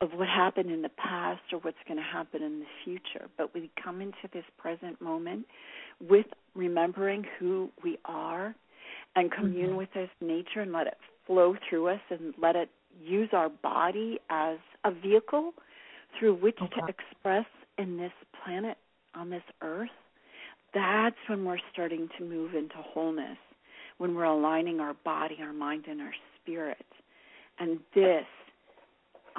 of 0.00 0.10
what 0.12 0.28
happened 0.28 0.70
in 0.70 0.82
the 0.82 0.90
past 0.90 1.40
or 1.52 1.58
what's 1.60 1.78
going 1.88 1.96
to 1.96 2.02
happen 2.02 2.42
in 2.42 2.60
the 2.60 2.66
future. 2.84 3.28
But 3.38 3.54
we 3.54 3.70
come 3.82 4.00
into 4.00 4.28
this 4.32 4.44
present 4.58 5.00
moment 5.00 5.46
with 6.00 6.26
remembering 6.54 7.24
who 7.38 7.70
we 7.82 7.98
are 8.04 8.54
and 9.14 9.32
commune 9.32 9.68
mm-hmm. 9.68 9.76
with 9.76 9.92
this 9.94 10.10
nature 10.20 10.60
and 10.60 10.72
let 10.72 10.86
it 10.86 10.98
flow 11.26 11.56
through 11.68 11.88
us 11.88 12.00
and 12.10 12.34
let 12.40 12.56
it 12.56 12.68
use 13.02 13.30
our 13.32 13.48
body 13.48 14.18
as 14.30 14.58
a 14.84 14.90
vehicle 14.90 15.52
through 16.18 16.34
which 16.34 16.58
okay. 16.62 16.80
to 16.80 16.86
express 16.86 17.46
in 17.78 17.96
this 17.96 18.12
planet 18.44 18.76
on 19.14 19.30
this 19.30 19.42
earth. 19.62 19.88
That's 20.74 21.16
when 21.28 21.44
we're 21.44 21.58
starting 21.72 22.08
to 22.18 22.24
move 22.24 22.54
into 22.54 22.76
wholeness, 22.76 23.38
when 23.98 24.14
we're 24.14 24.24
aligning 24.24 24.80
our 24.80 24.94
body, 25.04 25.38
our 25.40 25.52
mind, 25.52 25.84
and 25.88 26.00
our 26.02 26.14
spirit. 26.42 26.84
And 27.58 27.80
this 27.94 28.26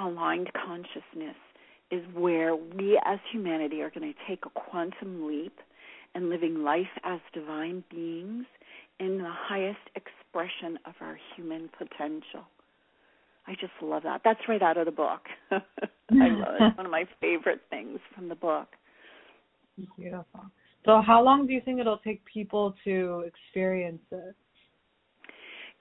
aligned 0.00 0.50
consciousness 0.52 1.36
is 1.90 2.02
where 2.14 2.54
we 2.54 3.00
as 3.04 3.18
humanity 3.32 3.80
are 3.80 3.90
going 3.90 4.12
to 4.12 4.18
take 4.28 4.44
a 4.44 4.50
quantum 4.50 5.26
leap 5.26 5.58
and 6.14 6.28
living 6.28 6.62
life 6.62 6.86
as 7.04 7.20
divine 7.32 7.82
beings 7.90 8.44
in 9.00 9.18
the 9.18 9.30
highest 9.30 9.78
expression 9.94 10.78
of 10.84 10.94
our 11.00 11.18
human 11.36 11.68
potential. 11.78 12.44
I 13.46 13.52
just 13.52 13.72
love 13.80 14.02
that. 14.02 14.20
That's 14.24 14.40
right 14.48 14.62
out 14.62 14.76
of 14.76 14.84
the 14.84 14.92
book. 14.92 15.22
I 15.50 15.58
love 16.10 16.54
it. 16.60 16.62
It's 16.62 16.76
one 16.76 16.86
of 16.86 16.92
my 16.92 17.04
favorite 17.20 17.62
things 17.70 17.98
from 18.14 18.28
the 18.28 18.34
book. 18.34 18.68
Beautiful. 19.96 20.42
So, 20.84 21.00
how 21.04 21.22
long 21.22 21.46
do 21.46 21.52
you 21.52 21.60
think 21.64 21.80
it'll 21.80 21.98
take 21.98 22.22
people 22.24 22.74
to 22.84 23.24
experience 23.26 24.00
this? 24.10 24.34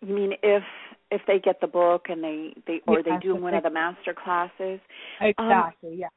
You 0.02 0.14
mean 0.14 0.34
if 0.44 0.64
if 1.12 1.22
they 1.28 1.40
get 1.40 1.62
the 1.62 1.68
book 1.68 2.06
and 2.10 2.24
they 2.24 2.54
they 2.66 2.82
or 2.88 3.04
they 3.04 3.18
do 3.22 3.36
one 3.36 3.54
of 3.54 3.64
the 3.64 3.70
master 3.70 4.14
classes? 4.14 4.80
Exactly. 5.22 5.92
Um, 5.92 5.98
yeah. 5.98 6.08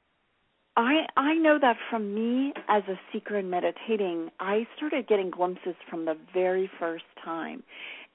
I 0.77 1.07
I 1.17 1.35
know 1.35 1.59
that 1.61 1.77
from 1.91 2.15
me 2.15 2.53
as 2.69 2.83
a 2.89 2.99
seeker 3.13 3.39
in 3.39 3.51
meditating, 3.51 4.31
I 4.41 4.67
started 4.77 5.09
getting 5.09 5.31
glimpses 5.31 5.75
from 5.89 6.05
the 6.05 6.17
very 6.33 6.71
first 6.79 7.05
time. 7.25 7.63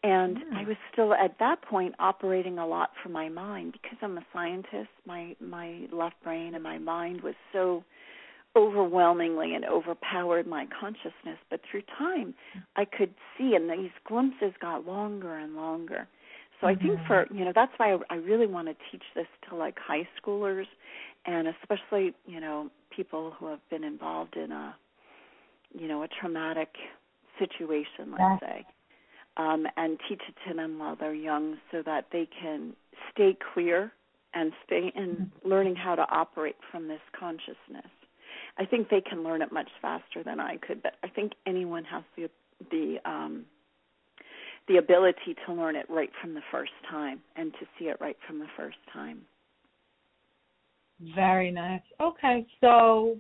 And 0.04 0.38
mm. 0.38 0.56
I 0.56 0.64
was 0.68 0.78
still 0.92 1.14
at 1.14 1.40
that 1.40 1.62
point 1.64 1.96
operating 1.98 2.60
a 2.60 2.68
lot 2.68 2.92
from 3.02 3.12
my 3.12 3.28
mind 3.28 3.74
because 3.74 3.98
I'm 4.02 4.18
a 4.18 4.26
scientist. 4.34 4.90
My 5.06 5.36
my 5.40 5.88
left 5.92 6.22
brain 6.24 6.54
and 6.54 6.64
my 6.64 6.78
mind 6.78 7.22
was 7.22 7.36
so 7.52 7.84
overwhelmingly 8.56 9.54
and 9.54 9.66
overpowered 9.66 10.48
my 10.48 10.66
consciousness. 10.80 11.40
But 11.50 11.62
through 11.70 11.84
time, 11.98 12.34
I 12.76 12.86
could 12.86 13.14
see, 13.38 13.56
and 13.56 13.70
these 13.70 13.92
glimpses 14.08 14.54
got 14.62 14.86
longer 14.86 15.38
and 15.38 15.56
longer. 15.56 16.08
So 16.66 16.72
mm-hmm. 16.72 16.86
I 16.86 16.88
think 16.88 17.08
for 17.08 17.28
you 17.32 17.46
know 17.46 17.52
that's 17.54 17.72
why 17.78 17.98
I 18.10 18.16
really 18.16 18.48
want 18.48 18.68
to 18.68 18.76
teach 18.92 19.04
this 19.16 19.28
to 19.50 19.56
like 19.56 19.78
high 19.80 20.08
schoolers, 20.22 20.66
and 21.26 21.48
especially 21.48 22.14
you 22.26 22.40
know 22.40 22.70
people 22.96 23.34
who 23.38 23.48
have 23.48 23.60
been 23.70 23.84
involved 23.84 24.36
in 24.36 24.52
a 24.52 24.76
you 25.74 25.88
know 25.88 26.04
a 26.04 26.08
traumatic 26.08 26.70
situation, 27.40 28.12
let's 28.12 28.20
yeah. 28.20 28.38
say, 28.40 28.66
um, 29.38 29.66
and 29.78 30.00
teach 30.10 30.22
it 30.28 30.36
to 30.50 30.56
them 30.56 30.80
while 30.80 30.96
they're 30.96 31.14
young 31.14 31.58
so 31.72 31.82
that 31.86 32.08
they 32.12 32.28
can 32.42 32.74
stay 33.14 33.38
clear 33.54 33.92
and 34.34 34.52
stay 34.66 34.92
in 34.96 35.10
mm-hmm. 35.10 35.50
learning 35.50 35.76
how 35.76 35.96
to 35.96 36.06
operate 36.10 36.56
from 36.72 36.88
this 36.88 37.02
consciousness. 37.18 37.92
I 38.58 38.66
think 38.66 38.90
they 38.90 39.02
can 39.02 39.24
learn 39.24 39.42
it 39.42 39.52
much 39.52 39.70
faster 39.82 40.24
than 40.24 40.40
I 40.40 40.58
could, 40.58 40.82
but 40.82 40.94
I 41.04 41.10
think 41.10 41.34
anyone 41.46 41.84
has 41.86 42.04
the 42.16 42.30
the 42.72 42.98
um, 43.06 43.46
the 44.68 44.78
ability 44.78 45.36
to 45.46 45.54
learn 45.54 45.76
it 45.76 45.86
right 45.90 46.10
from 46.22 46.34
the 46.34 46.42
first 46.52 46.72
time 46.90 47.20
and 47.36 47.52
to 47.54 47.66
see 47.78 47.86
it 47.86 47.98
right 48.00 48.18
from 48.28 48.40
the 48.40 48.48
first 48.58 48.78
time. 48.92 49.22
Very 51.16 51.52
nice. 51.52 51.82
Okay, 52.02 52.46
so 52.62 53.18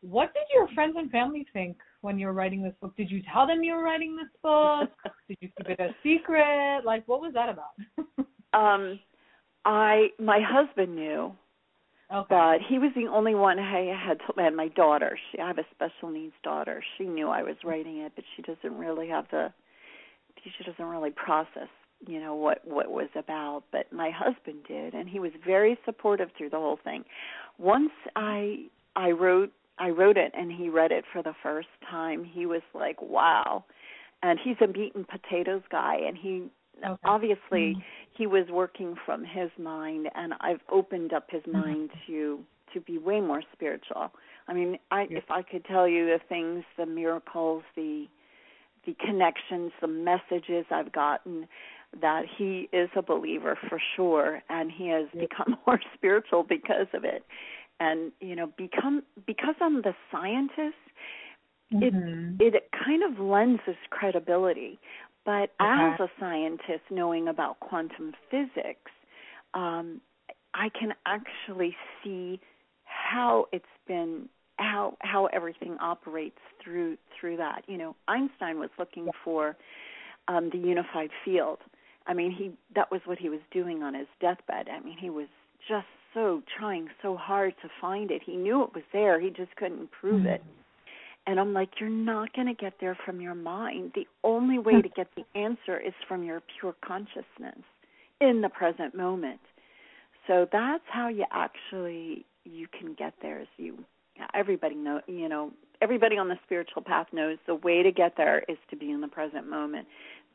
what 0.00 0.32
did 0.32 0.44
your 0.54 0.68
friends 0.74 0.94
and 0.96 1.10
family 1.10 1.46
think 1.52 1.76
when 2.00 2.18
you 2.18 2.26
were 2.26 2.32
writing 2.32 2.62
this 2.62 2.74
book? 2.80 2.96
Did 2.96 3.10
you 3.10 3.22
tell 3.32 3.46
them 3.46 3.62
you 3.62 3.74
were 3.74 3.82
writing 3.82 4.16
this 4.16 4.28
book? 4.42 4.90
did 5.28 5.36
you 5.40 5.48
keep 5.56 5.68
it 5.68 5.80
a 5.80 5.94
secret? 6.02 6.84
Like, 6.84 7.06
what 7.06 7.20
was 7.20 7.34
that 7.34 7.48
about? 7.48 8.26
um, 8.54 8.98
I 9.64 10.08
my 10.18 10.40
husband 10.40 10.96
knew 10.96 11.34
Okay. 12.12 12.26
But 12.28 12.60
he 12.66 12.78
was 12.78 12.90
the 12.96 13.06
only 13.06 13.34
one 13.34 13.58
I 13.58 13.94
had 13.94 14.18
to 14.20 14.40
and 14.40 14.56
my 14.56 14.68
daughter. 14.68 15.18
She 15.30 15.38
I 15.38 15.46
have 15.46 15.58
a 15.58 15.66
special 15.74 16.08
needs 16.10 16.32
daughter. 16.42 16.82
She 16.96 17.04
knew 17.04 17.28
I 17.28 17.42
was 17.42 17.56
writing 17.64 17.98
it, 17.98 18.12
but 18.14 18.24
she 18.34 18.42
doesn't 18.42 18.78
really 18.78 19.08
have 19.08 19.26
the 19.30 19.52
she 20.44 20.64
doesn't 20.64 20.84
really 20.84 21.10
process, 21.10 21.68
you 22.06 22.20
know, 22.20 22.34
what 22.34 22.66
what 22.66 22.90
was 22.90 23.08
about. 23.14 23.64
But 23.72 23.92
my 23.92 24.10
husband 24.10 24.58
did 24.66 24.94
and 24.94 25.08
he 25.08 25.20
was 25.20 25.32
very 25.44 25.78
supportive 25.84 26.30
through 26.36 26.50
the 26.50 26.56
whole 26.56 26.78
thing. 26.82 27.04
Once 27.58 27.92
I 28.16 28.66
I 28.96 29.10
wrote 29.10 29.52
I 29.78 29.90
wrote 29.90 30.16
it 30.16 30.32
and 30.36 30.50
he 30.50 30.68
read 30.68 30.92
it 30.92 31.04
for 31.12 31.22
the 31.22 31.34
first 31.42 31.68
time, 31.90 32.24
he 32.24 32.46
was 32.46 32.62
like, 32.74 33.00
Wow 33.00 33.64
and 34.22 34.38
he's 34.42 34.56
a 34.60 34.66
meat 34.66 34.94
and 34.96 35.06
potatoes 35.06 35.62
guy 35.70 35.96
and 35.96 36.16
he 36.16 36.48
Okay. 36.84 36.96
Obviously, 37.04 37.74
mm-hmm. 37.74 37.80
he 38.16 38.26
was 38.26 38.46
working 38.50 38.94
from 39.04 39.24
his 39.24 39.50
mind, 39.58 40.08
and 40.14 40.34
I've 40.40 40.60
opened 40.70 41.12
up 41.12 41.26
his 41.30 41.42
mm-hmm. 41.42 41.58
mind 41.58 41.90
to 42.06 42.40
to 42.74 42.80
be 42.80 42.98
way 42.98 43.20
more 43.20 43.42
spiritual. 43.52 44.12
I 44.46 44.52
mean, 44.52 44.78
I 44.90 45.06
yeah. 45.10 45.18
if 45.18 45.24
I 45.30 45.42
could 45.42 45.64
tell 45.64 45.88
you 45.88 46.06
the 46.06 46.20
things, 46.28 46.64
the 46.76 46.86
miracles, 46.86 47.62
the 47.74 48.06
the 48.88 48.94
connections, 49.04 49.72
the 49.80 49.86
messages 49.86 50.64
I've 50.70 50.92
gotten, 50.92 51.46
that 52.00 52.22
he 52.36 52.68
is 52.72 52.88
a 52.96 53.02
believer 53.02 53.58
for 53.68 53.80
sure, 53.96 54.42
and 54.48 54.70
he 54.70 54.88
has 54.88 55.06
become 55.12 55.56
more 55.66 55.80
spiritual 55.94 56.42
because 56.42 56.86
of 56.94 57.04
it. 57.04 57.24
And 57.80 58.12
you 58.20 58.34
know, 58.34 58.50
become 58.56 59.02
because 59.26 59.54
I'm 59.60 59.82
the 59.82 59.94
scientist. 60.10 60.76
Mm-hmm. 61.72 62.40
It 62.40 62.54
it 62.54 62.70
kind 62.72 63.02
of 63.02 63.24
lends 63.24 63.60
this 63.66 63.76
credibility. 63.90 64.78
But 65.24 65.50
okay. 65.60 65.94
as 65.94 66.00
a 66.00 66.08
scientist, 66.18 66.84
knowing 66.90 67.28
about 67.28 67.60
quantum 67.60 68.14
physics, 68.30 68.90
um, 69.52 70.00
I 70.54 70.70
can 70.70 70.94
actually 71.04 71.76
see 72.02 72.40
how 72.84 73.46
it's 73.52 73.64
been 73.86 74.28
how 74.58 74.96
how 75.00 75.26
everything 75.26 75.76
operates 75.80 76.38
through 76.62 76.96
through 77.18 77.36
that. 77.38 77.62
You 77.66 77.78
know, 77.78 77.96
Einstein 78.06 78.58
was 78.58 78.70
looking 78.78 79.08
for 79.24 79.56
um, 80.28 80.50
the 80.50 80.58
unified 80.58 81.10
field. 81.24 81.58
I 82.06 82.14
mean, 82.14 82.30
he 82.30 82.52
that 82.74 82.90
was 82.90 83.00
what 83.04 83.18
he 83.18 83.28
was 83.28 83.40
doing 83.50 83.82
on 83.82 83.94
his 83.94 84.06
deathbed. 84.20 84.68
I 84.68 84.80
mean, 84.80 84.98
he 84.98 85.10
was 85.10 85.28
just 85.68 85.86
so 86.14 86.42
trying 86.58 86.88
so 87.02 87.16
hard 87.16 87.54
to 87.62 87.68
find 87.80 88.10
it. 88.10 88.22
He 88.24 88.36
knew 88.36 88.62
it 88.64 88.74
was 88.74 88.84
there. 88.92 89.20
He 89.20 89.30
just 89.30 89.54
couldn't 89.56 89.90
prove 89.90 90.20
mm-hmm. 90.20 90.28
it. 90.28 90.42
And 91.26 91.38
I'm 91.38 91.52
like, 91.52 91.68
you're 91.78 91.90
not 91.90 92.32
going 92.32 92.46
to 92.46 92.54
get 92.54 92.74
there 92.80 92.96
from 93.04 93.20
your 93.20 93.34
mind. 93.34 93.92
The 93.94 94.06
only 94.24 94.58
way 94.58 94.80
to 94.80 94.88
get 94.88 95.08
the 95.14 95.24
answer 95.38 95.78
is 95.78 95.92
from 96.08 96.22
your 96.22 96.42
pure 96.58 96.74
consciousness 96.82 97.62
in 98.22 98.40
the 98.40 98.48
present 98.48 98.94
moment. 98.94 99.40
So 100.26 100.46
that's 100.50 100.84
how 100.90 101.08
you 101.08 101.26
actually 101.30 102.24
you 102.44 102.66
can 102.78 102.94
get 102.94 103.12
there. 103.20 103.40
Is 103.40 103.48
you 103.58 103.84
everybody 104.34 104.74
know 104.74 105.00
you 105.06 105.28
know 105.28 105.52
everybody 105.82 106.18
on 106.18 106.28
the 106.28 106.36
spiritual 106.44 106.82
path 106.82 107.06
knows 107.12 107.38
the 107.46 107.54
way 107.56 107.82
to 107.82 107.92
get 107.92 108.14
there 108.16 108.42
is 108.48 108.58
to 108.70 108.76
be 108.76 108.90
in 108.90 109.00
the 109.00 109.08
present 109.08 109.48
moment. 109.48 109.86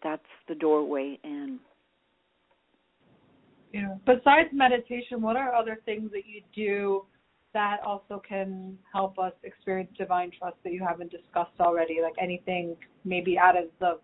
That's 0.04 0.22
the 0.48 0.56
doorway 0.56 1.20
in. 1.24 1.60
Yeah. 3.74 3.96
Besides 4.06 4.50
meditation, 4.54 5.22
what 5.22 5.36
are 5.36 5.54
other 5.54 5.80
things 5.86 6.12
that 6.12 6.24
you 6.28 6.42
do 6.54 7.06
that 7.54 7.78
also 7.86 8.22
can 8.28 8.78
help 8.92 9.18
us 9.20 9.34
experience 9.44 9.90
divine 9.98 10.32
trust 10.38 10.58
that 10.64 10.74
you 10.74 10.86
haven't 10.88 11.12
discussed 11.12 11.60
already? 11.60 12.00
Like 12.02 12.14
anything 12.22 12.76
maybe 13.04 13.38
out 13.38 13.58
of 13.58 13.66
the 13.80 14.00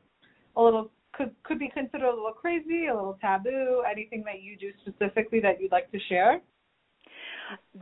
a 0.56 0.62
little 0.62 0.90
could 1.14 1.32
could 1.44 1.60
be 1.60 1.70
considered 1.70 2.08
a 2.08 2.16
little 2.16 2.32
crazy, 2.32 2.88
a 2.88 2.94
little 2.94 3.18
taboo? 3.22 3.84
Anything 3.90 4.24
that 4.26 4.42
you 4.42 4.58
do 4.58 4.72
specifically 4.82 5.40
that 5.42 5.62
you'd 5.62 5.72
like 5.72 5.92
to 5.92 6.00
share? 6.08 6.42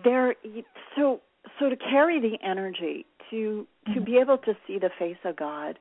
There, 0.04 0.36
so 0.96 1.22
so 1.60 1.70
to 1.70 1.76
carry 1.76 2.20
the 2.20 2.38
energy, 2.46 3.06
to 3.30 3.68
to 3.86 3.92
mm-hmm. 3.92 4.04
be 4.04 4.18
able 4.18 4.38
to 4.40 4.54
see 4.66 4.80
the 4.80 4.90
face 4.98 5.18
of 5.24 5.36
God, 5.36 5.80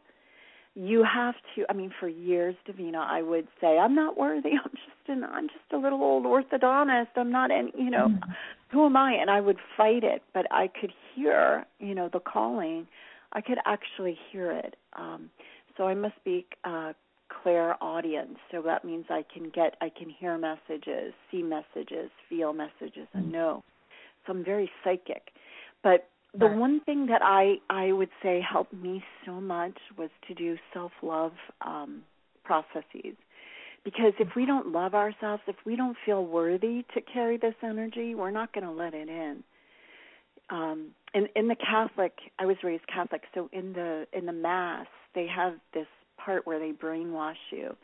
you 0.75 1.05
have 1.05 1.35
to. 1.55 1.65
I 1.69 1.73
mean, 1.73 1.93
for 1.99 2.09
years, 2.09 2.55
Davina, 2.69 2.99
I 2.99 3.23
would 3.23 3.49
say, 3.61 3.79
I'm 3.79 3.95
not 3.95 4.17
worthy. 4.17 4.51
I'm 4.65 4.71
just 4.71 5.09
an 5.09 5.25
I'm 5.25 5.49
just 5.49 5.73
a 5.73 5.79
little 5.79 6.03
old 6.03 6.25
orthodontist. 6.25 7.09
I'm 7.17 7.31
not 7.31 7.51
any. 7.51 7.73
You 7.77 7.91
know, 7.91 8.09
mm-hmm. 8.09 8.33
who 8.71 8.87
am 8.87 8.97
I? 8.97 9.13
And 9.13 9.31
I 9.31 9.41
would 9.41 9.59
fight 9.77 10.05
it, 10.05 10.23
but 10.35 10.47
I 10.51 10.69
could 10.69 10.93
hear, 11.15 11.67
you 11.79 11.95
know, 11.95 12.09
the 12.13 12.21
calling. 12.21 12.87
I 13.33 13.41
could 13.41 13.59
actually 13.67 14.19
hear 14.31 14.53
it. 14.53 14.77
Um, 14.95 15.31
so 15.77 15.87
I 15.87 15.95
must 15.95 16.23
be 16.25 16.47
uh, 16.65 16.93
clairaudience. 17.43 18.39
So 18.51 18.63
that 18.63 18.85
means 18.85 19.07
I 19.11 19.25
can 19.33 19.51
get, 19.51 19.77
I 19.81 19.91
can 19.91 20.09
hear 20.09 20.39
messages, 20.39 21.13
see 21.31 21.43
messages, 21.43 22.11
feel 22.29 22.53
messages, 22.53 23.09
and 23.13 23.31
know. 23.31 23.63
So 24.27 24.33
I'm 24.33 24.45
very 24.45 24.71
psychic. 24.83 25.31
But 25.87 26.09
the 26.37 26.49
one 26.49 26.81
thing 26.81 27.07
that 27.07 27.23
I 27.23 27.59
I 27.71 27.93
would 27.93 28.09
say 28.21 28.41
helped 28.41 28.75
me 28.75 29.05
so 29.25 29.41
much 29.41 29.79
was 29.97 30.11
to 30.27 30.35
do 30.35 30.57
self 30.75 30.91
love 31.01 31.31
um, 31.65 32.03
processes. 32.43 33.15
Because 33.85 34.13
if 34.19 34.35
we 34.35 34.47
don't 34.47 34.73
love 34.73 34.97
ourselves, 34.97 35.45
if 35.47 35.55
we 35.65 35.77
don't 35.77 35.97
feel 36.05 36.27
worthy 36.27 36.85
to 36.93 37.01
carry 37.01 37.37
this 37.37 37.55
energy, 37.63 38.17
we're 38.17 38.33
not 38.33 38.53
going 38.53 38.65
to 38.65 38.73
let 38.73 38.95
it 38.95 39.09
in. 39.09 39.45
Um, 40.51 40.89
in 41.15 41.29
in 41.37 41.47
the 41.47 41.55
Catholic, 41.55 42.15
I 42.41 42.47
was 42.47 42.57
raised 42.65 42.85
Catholic, 42.89 43.23
so 43.33 43.49
in 43.53 43.73
the 43.73 44.09
in 44.13 44.27
the 44.27 44.33
Mass, 44.33 44.89
they 45.15 45.29
have 45.29 45.53
this 45.73 45.87
part 46.19 46.49
where 46.49 46.59
they 46.59 46.73
brainwash 46.73 47.37
you 47.53 47.77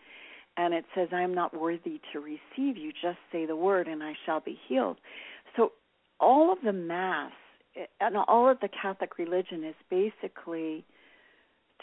and 0.57 0.73
it 0.75 0.85
says 0.95 1.09
i 1.13 1.21
am 1.21 1.35
not 1.35 1.59
worthy 1.59 2.01
to 2.13 2.19
receive 2.19 2.77
you 2.77 2.91
just 2.91 3.19
say 3.31 3.45
the 3.45 3.55
word 3.55 3.87
and 3.87 4.03
i 4.03 4.15
shall 4.25 4.41
be 4.41 4.59
healed 4.69 4.97
so 5.55 5.71
all 6.19 6.51
of 6.51 6.59
the 6.65 6.73
mass 6.73 7.31
and 8.01 8.17
all 8.29 8.49
of 8.49 8.61
the 8.61 8.69
catholic 8.69 9.19
religion 9.19 9.65
is 9.65 9.75
basically 9.91 10.85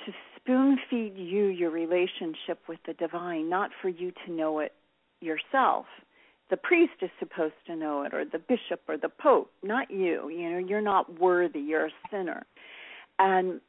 to 0.06 0.14
spoon 0.36 0.78
feed 0.90 1.14
you 1.18 1.46
your 1.46 1.72
relationship 1.72 2.60
with 2.68 2.80
the 2.86 2.94
divine 2.94 3.50
not 3.50 3.72
for 3.82 3.90
you 3.90 4.12
to 4.26 4.32
know 4.32 4.60
it 4.60 4.74
yourself. 5.22 5.86
The 6.50 6.58
priest 6.58 6.94
is 7.02 7.10
supposed 7.20 7.54
to 7.68 7.76
know 7.76 8.04
it 8.04 8.14
or 8.14 8.26
the 8.26 8.40
bishop 8.40 8.82
or 8.88 8.98
the 8.98 9.10
pope 9.10 9.52
not 9.62 9.92
you. 9.92 10.30
You 10.30 10.50
know 10.50 10.58
you're 10.58 10.82
not 10.82 11.20
worthy 11.20 11.60
you're 11.60 11.88
a 11.88 11.92
sinner. 12.10 12.46
And 13.20 13.62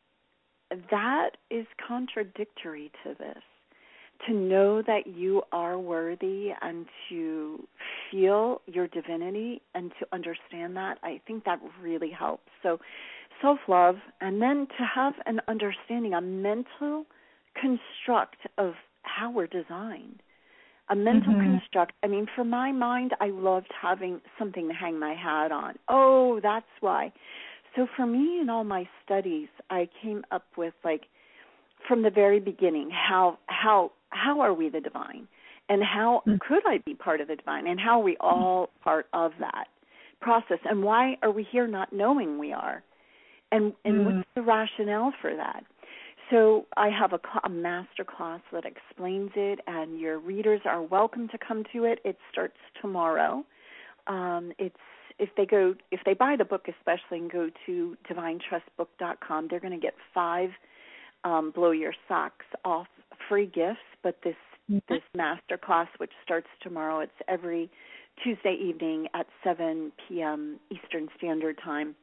that 0.91 1.31
is 1.51 1.67
contradictory 1.87 2.93
to 3.03 3.15
this. 3.19 3.43
To 4.27 4.35
know 4.35 4.83
that 4.83 5.07
you 5.07 5.43
are 5.51 5.79
worthy 5.79 6.51
and 6.61 6.85
to 7.09 7.67
feel 8.11 8.61
your 8.67 8.87
divinity 8.87 9.63
and 9.75 9.91
to 9.99 10.07
understand 10.13 10.77
that, 10.77 10.99
I 11.03 11.21
think 11.27 11.45
that 11.45 11.59
really 11.83 12.11
helps. 12.11 12.49
So, 12.63 12.81
self 13.41 13.59
love, 13.67 13.97
and 14.21 14.43
then 14.43 14.67
to 14.79 14.85
have 14.95 15.15
an 15.25 15.41
understanding, 15.49 16.13
a 16.13 16.21
mental 16.21 17.07
construct 17.55 18.37
of 18.59 18.75
how 19.03 19.31
we're 19.31 19.47
designed. 19.47 20.23
A 20.91 20.97
mental 20.97 21.33
mm-hmm. 21.33 21.53
construct. 21.53 21.93
I 22.03 22.09
mean, 22.09 22.27
for 22.35 22.45
my 22.45 22.73
mind, 22.73 23.13
I 23.21 23.31
loved 23.31 23.71
having 23.81 24.21
something 24.39 24.69
to 24.69 24.75
hang 24.75 24.99
my 24.99 25.15
hat 25.15 25.53
on. 25.53 25.77
Oh, 25.89 26.41
that's 26.43 26.67
why. 26.81 27.13
So 27.77 27.87
for 27.97 28.07
me 28.07 28.41
in 28.41 28.51
all 28.51 28.65
my 28.65 28.89
studies, 29.05 29.49
I 29.71 29.89
came 30.03 30.25
up 30.33 30.45
with 30.57 30.75
like 30.85 31.03
from 31.87 32.03
the 32.03 32.11
very 32.11 32.41
beginning 32.41 32.91
how 32.91 33.39
how 33.47 33.93
how 34.11 34.41
are 34.41 34.55
we 34.55 34.69
the 34.69 34.81
divine 34.81 35.27
and 35.69 35.83
how 35.83 36.23
mm-hmm. 36.27 36.37
could 36.47 36.67
I 36.67 36.79
be 36.79 36.95
part 36.95 37.21
of 37.21 37.29
the 37.29 37.37
divine 37.37 37.67
and 37.67 37.81
how 37.81 38.01
are 38.01 38.05
we 38.05 38.17
all 38.21 38.71
part 38.83 39.07
of 39.13 39.33
that 39.41 39.69
process 40.21 40.59
and 40.65 40.83
why 40.83 41.17
are 41.23 41.31
we 41.31 41.47
here 41.51 41.67
not 41.67 41.93
knowing 41.93 42.39
we 42.39 42.53
are 42.53 42.83
and 43.53 43.73
and 43.85 43.95
mm-hmm. 43.95 44.17
what's 44.17 44.29
the 44.35 44.43
rationale 44.43 45.13
for 45.21 45.35
that 45.35 45.65
so 46.31 46.67
I 46.77 46.91
have 46.91 47.13
a, 47.13 47.21
a 47.45 47.49
master 47.49 48.05
class 48.05 48.41
that 48.53 48.65
explains 48.65 49.33
it, 49.35 49.59
and 49.67 49.99
your 49.99 50.21
readers 50.21 50.61
are 50.65 50.81
welcome 50.81 51.27
to 51.31 51.39
come 51.39 51.65
to 51.73 51.83
it. 51.83 51.99
It 52.05 52.19
starts 52.31 52.57
tomorrow. 52.81 53.45
Um, 54.07 54.53
it's 54.57 54.77
if 55.21 55.29
they 55.37 55.45
go 55.45 55.75
if 55.91 56.01
they 56.05 56.15
buy 56.15 56.35
the 56.37 56.45
book 56.45 56.67
especially 56.69 57.19
and 57.19 57.31
go 57.31 57.51
to 57.67 57.97
divinetrustbook.com 58.11 59.49
they're 59.49 59.61
going 59.61 59.73
to 59.73 59.79
get 59.79 59.95
five 60.15 60.51
um, 61.25 61.53
blow 61.55 61.71
your 61.71 61.93
socks 62.09 62.47
off 62.65 62.89
free 63.29 63.47
gifts 63.47 63.79
but 64.03 64.17
this 64.25 64.35
mm-hmm. 64.71 64.79
this 64.89 65.03
master 65.17 65.59
class 65.59 65.89
which 65.99 66.13
starts 66.23 66.47
tomorrow 66.63 67.01
it's 67.01 67.13
every 67.29 67.71
tuesday 68.23 68.57
evening 68.61 69.07
at 69.15 69.27
7 69.45 69.93
p.m 70.09 70.59
eastern 70.71 71.09
standard 71.17 71.59
time 71.63 71.95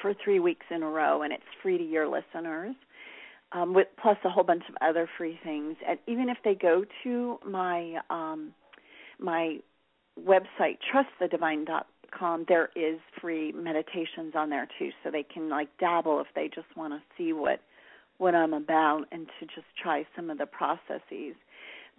for 0.00 0.12
three 0.22 0.40
weeks 0.40 0.66
in 0.70 0.82
a 0.82 0.88
row 0.88 1.22
and 1.22 1.32
it's 1.32 1.42
free 1.62 1.78
to 1.78 1.84
your 1.84 2.06
listeners 2.06 2.74
um, 3.52 3.72
with 3.72 3.86
plus 4.00 4.16
a 4.24 4.30
whole 4.30 4.44
bunch 4.44 4.64
of 4.68 4.74
other 4.80 5.08
free 5.16 5.38
things 5.44 5.76
and 5.88 5.98
even 6.06 6.28
if 6.28 6.38
they 6.44 6.54
go 6.54 6.84
to 7.02 7.38
my 7.46 7.96
um, 8.10 8.52
my 9.18 9.58
website 10.26 10.78
trustthedivine.com 10.92 11.84
com 12.16 12.44
there 12.48 12.70
is 12.76 12.98
free 13.20 13.52
meditations 13.52 14.34
on 14.34 14.50
there 14.50 14.68
too 14.78 14.90
so 15.02 15.10
they 15.10 15.22
can 15.22 15.48
like 15.48 15.68
dabble 15.78 16.20
if 16.20 16.26
they 16.34 16.48
just 16.54 16.66
want 16.76 16.92
to 16.92 17.00
see 17.16 17.32
what 17.32 17.60
what 18.18 18.34
I'm 18.34 18.54
about 18.54 19.04
and 19.12 19.26
to 19.40 19.46
just 19.46 19.66
try 19.82 20.06
some 20.14 20.30
of 20.30 20.38
the 20.38 20.46
processes. 20.46 21.34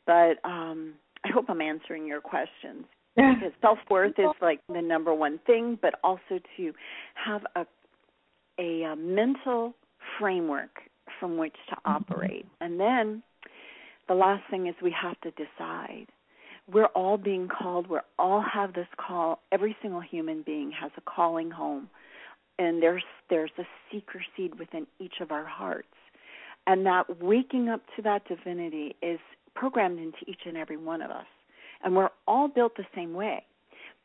But 0.06 0.38
um 0.44 0.94
I 1.24 1.30
hope 1.34 1.46
I'm 1.50 1.62
answering 1.62 2.06
your 2.08 2.22
questions. 2.22 2.86
Because 3.16 3.52
self-worth 3.62 4.20
is 4.20 4.28
like 4.42 4.60
the 4.72 4.82
number 4.82 5.14
one 5.14 5.40
thing 5.48 5.78
but 5.82 5.96
also 6.04 6.40
to 6.58 6.74
have 7.16 7.42
a 7.56 7.66
a, 8.60 8.84
a 8.84 8.96
mental 8.96 9.74
framework 10.20 10.82
from 11.20 11.38
which 11.38 11.56
to 11.70 11.76
mm-hmm. 11.76 11.92
operate. 11.92 12.46
And 12.62 12.80
then 12.80 13.24
the 14.08 14.14
last 14.14 14.44
thing 14.50 14.68
is 14.68 14.76
we 14.82 14.94
have 15.02 15.20
to 15.22 15.32
decide. 15.32 16.08
We're 16.72 16.88
all 16.88 17.18
being 17.18 17.48
called. 17.48 17.88
We 17.90 18.00
all 18.20 18.44
have 18.54 18.74
this 18.74 18.88
call. 18.98 19.40
Every 19.52 19.76
single 19.82 20.02
human 20.02 20.44
being 20.46 20.72
has 20.72 20.92
a 20.98 21.02
calling 21.02 21.50
home, 21.50 21.90
and 22.60 22.84
there's 22.84 23.06
there's 23.30 23.52
a 23.58 23.64
seeker 23.90 24.22
seed 24.36 24.60
within 24.60 24.86
each 25.00 25.16
of 25.22 25.32
our 25.32 25.46
hearts, 25.46 25.88
and 26.68 26.86
that 26.86 27.22
waking 27.22 27.70
up 27.70 27.82
to 27.96 28.02
that 28.04 28.28
divinity 28.28 28.96
is 29.02 29.20
programmed 29.56 30.00
into 30.00 30.18
each 30.28 30.42
and 30.46 30.56
every 30.56 30.78
one 30.78 31.02
of 31.02 31.10
us, 31.10 31.26
and 31.84 31.96
we're 31.96 32.10
all 32.28 32.48
built 32.48 32.76
the 32.78 32.86
same 32.94 33.14
way, 33.14 33.44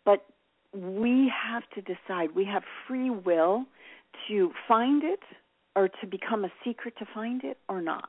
but 0.05 0.25
we 0.72 1.31
have 1.31 1.64
to 1.75 1.83
decide. 1.83 2.35
We 2.35 2.46
have 2.46 2.62
free 2.88 3.11
will 3.11 3.66
to 4.29 4.53
find 4.66 5.03
it 5.05 5.20
or 5.77 5.88
to 5.88 6.07
become 6.07 6.44
a 6.44 6.53
seeker 6.64 6.90
to 6.90 7.07
find 7.12 7.44
it 7.44 7.59
or 7.68 7.83
not. 7.83 8.09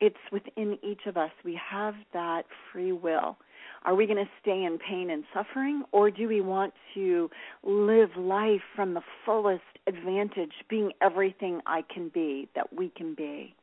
It's 0.00 0.16
within 0.32 0.78
each 0.82 1.02
of 1.06 1.16
us. 1.16 1.30
We 1.44 1.58
have 1.70 1.94
that 2.12 2.46
free 2.72 2.92
will. 2.92 3.36
Are 3.84 3.94
we 3.94 4.06
going 4.06 4.18
to 4.24 4.30
stay 4.40 4.64
in 4.64 4.78
pain 4.78 5.10
and 5.10 5.24
suffering, 5.32 5.84
or 5.92 6.10
do 6.10 6.26
we 6.26 6.40
want 6.40 6.72
to 6.94 7.30
live 7.62 8.10
life 8.16 8.62
from 8.74 8.94
the 8.94 9.02
fullest 9.24 9.62
advantage, 9.86 10.52
being 10.68 10.90
everything 11.00 11.60
I 11.66 11.82
can 11.82 12.08
be, 12.08 12.48
that 12.54 12.72
we 12.72 12.88
can 12.88 13.14
be? 13.14 13.54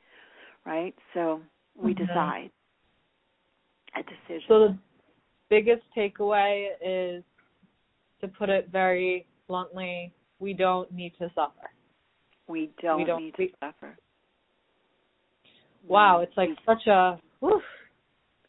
Right? 0.66 0.96
So 1.14 1.42
we 1.76 1.94
mm-hmm. 1.94 2.06
decide 2.06 2.52
a 3.96 4.04
decision. 4.04 4.46
So 4.48 4.60
the 4.60 4.78
biggest 5.50 5.84
takeaway 5.98 6.68
is 6.86 7.24
to 8.22 8.28
put 8.28 8.50
it 8.50 8.70
very 8.72 9.26
bluntly, 9.48 10.14
we 10.40 10.54
don't 10.54 10.92
need 10.92 11.14
to 11.20 11.30
suffer. 11.36 11.70
We 12.48 12.72
don't, 12.82 13.00
we 13.00 13.06
don't 13.06 13.24
need 13.24 13.36
to 13.36 13.48
suffer. 13.60 13.98
Wow, 15.88 16.20
it's 16.22 16.36
like 16.38 16.50
such 16.66 16.88
a 16.88 17.20
whew. 17.40 17.60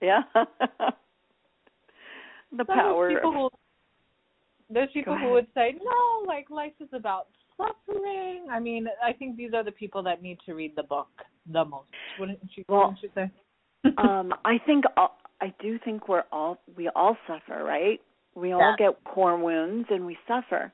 Yeah. 0.01 0.23
the 2.57 2.65
power. 2.65 3.09
There's 3.09 3.21
people, 3.21 3.33
who, 3.33 3.49
there's 4.71 4.91
people 4.93 5.17
who 5.17 5.31
would 5.31 5.47
say, 5.55 5.75
no, 5.83 6.25
like 6.27 6.51
life 6.51 6.73
is 6.81 6.89
about 6.93 7.29
suffering. 7.57 8.47
I 8.51 8.61
mean, 8.61 8.87
I 9.05 9.13
think 9.13 9.37
these 9.37 9.53
are 9.55 9.65
the 9.65 9.73
people 9.73 10.03
that 10.05 10.23
need 10.23 10.39
to 10.47 10.55
read 10.55 10.73
the 10.77 10.83
book 10.83 11.09
the 11.51 11.65
most. 11.65 11.89
Wouldn't 12.19 12.39
you? 12.57 12.65
Well, 12.69 12.95
wouldn't 12.95 13.03
you 13.03 13.11
say? 13.15 13.31
um, 13.99 14.33
I 14.45 14.59
think 14.65 14.85
all, 14.97 15.17
I 15.41 15.53
do 15.61 15.79
think 15.85 16.09
we're 16.09 16.25
all 16.31 16.59
we 16.77 16.89
all 16.95 17.17
suffer, 17.27 17.65
right? 17.65 18.01
We 18.35 18.53
all 18.53 18.75
yeah. 18.79 18.89
get 18.91 19.05
core 19.05 19.37
wounds 19.37 19.89
and 19.91 20.07
we 20.07 20.17
suffer, 20.27 20.73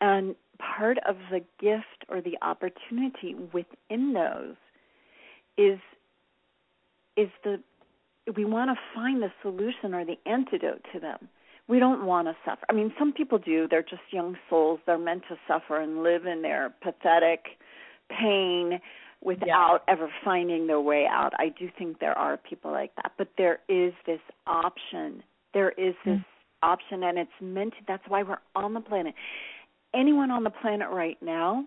and 0.00 0.34
part 0.58 0.98
of 1.08 1.16
the 1.30 1.40
gift 1.60 2.04
or 2.08 2.20
the 2.20 2.36
opportunity 2.42 3.34
within 3.52 4.12
those 4.12 4.56
is 5.56 5.78
is 7.16 7.28
the 7.44 7.60
we 8.36 8.44
want 8.44 8.70
to 8.70 8.76
find 8.94 9.22
the 9.22 9.32
solution 9.42 9.94
or 9.94 10.04
the 10.04 10.18
antidote 10.26 10.84
to 10.92 11.00
them. 11.00 11.28
We 11.70 11.78
don't 11.78 12.04
want 12.04 12.26
to 12.28 12.36
suffer. 12.44 12.64
I 12.68 12.72
mean, 12.72 12.92
some 12.98 13.12
people 13.12 13.38
do. 13.38 13.68
They're 13.70 13.82
just 13.82 14.02
young 14.10 14.36
souls. 14.48 14.80
They're 14.86 14.98
meant 14.98 15.22
to 15.28 15.36
suffer 15.46 15.80
and 15.80 16.02
live 16.02 16.26
in 16.26 16.42
their 16.42 16.74
pathetic 16.82 17.40
pain, 18.10 18.80
without 19.22 19.82
yeah. 19.86 19.92
ever 19.92 20.10
finding 20.24 20.66
their 20.66 20.80
way 20.80 21.06
out. 21.10 21.32
I 21.38 21.50
do 21.50 21.68
think 21.78 21.98
there 22.00 22.16
are 22.16 22.36
people 22.36 22.70
like 22.70 22.94
that, 22.96 23.12
but 23.18 23.28
there 23.36 23.60
is 23.68 23.92
this 24.06 24.20
option. 24.46 25.22
There 25.52 25.70
is 25.70 25.94
this 26.04 26.14
mm-hmm. 26.14 26.62
option, 26.62 27.02
and 27.04 27.18
it's 27.18 27.30
meant. 27.40 27.74
To, 27.74 27.78
that's 27.86 28.02
why 28.08 28.22
we're 28.22 28.38
on 28.56 28.74
the 28.74 28.80
planet. 28.80 29.14
Anyone 29.94 30.30
on 30.30 30.44
the 30.44 30.50
planet 30.50 30.88
right 30.90 31.18
now 31.20 31.66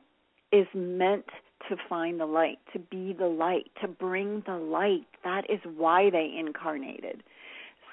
is 0.52 0.68
meant 0.74 1.26
to 1.70 1.78
find 1.88 2.20
the 2.20 2.26
light, 2.26 2.60
to 2.74 2.80
be 2.80 3.14
the 3.14 3.28
light, 3.28 3.70
to 3.82 3.88
bring 3.88 4.44
the 4.46 4.58
light. 4.58 5.06
That 5.24 5.50
is 5.50 5.60
why 5.78 6.10
they 6.10 6.34
incarnated. 6.38 7.24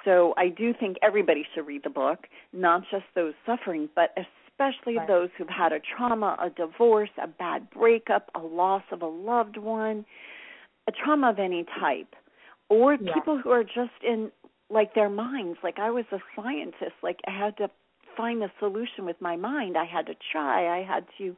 So 0.05 0.35
I 0.37 0.49
do 0.49 0.73
think 0.79 0.97
everybody 1.03 1.45
should 1.55 1.67
read 1.67 1.83
the 1.85 1.91
book, 1.91 2.27
not 2.53 2.83
just 2.91 3.05
those 3.15 3.35
suffering, 3.45 3.89
but 3.95 4.15
especially 4.17 4.97
right. 4.97 5.09
those 5.09 5.29
who've 5.37 5.49
had 5.49 5.73
a 5.73 5.81
trauma, 5.81 6.37
a 6.43 6.51
divorce, 6.51 7.11
a 7.23 7.27
bad 7.27 7.69
breakup, 7.71 8.31
a 8.35 8.41
loss 8.41 8.83
of 8.93 9.03
a 9.03 9.07
loved 9.07 9.57
one, 9.57 10.05
a 10.89 10.93
trauma 10.93 11.31
of 11.31 11.39
any 11.39 11.65
type, 11.81 12.15
or 12.69 12.95
yeah. 12.95 13.13
people 13.15 13.39
who 13.39 13.51
are 13.51 13.65
just 13.65 14.03
in 14.03 14.31
like 14.71 14.95
their 14.95 15.11
minds. 15.11 15.59
Like 15.63 15.79
I 15.79 15.91
was 15.91 16.05
a 16.13 16.19
scientist, 16.37 16.95
like 17.03 17.21
I 17.27 17.37
had 17.37 17.57
to 17.59 17.71
find 18.17 18.43
a 18.43 18.53
solution 18.59 19.05
with 19.05 19.17
my 19.21 19.37
mind. 19.37 19.77
I 19.77 19.85
had 19.85 20.07
to 20.07 20.15
try. 20.33 20.79
I 20.79 20.85
had 20.85 21.05
to 21.19 21.37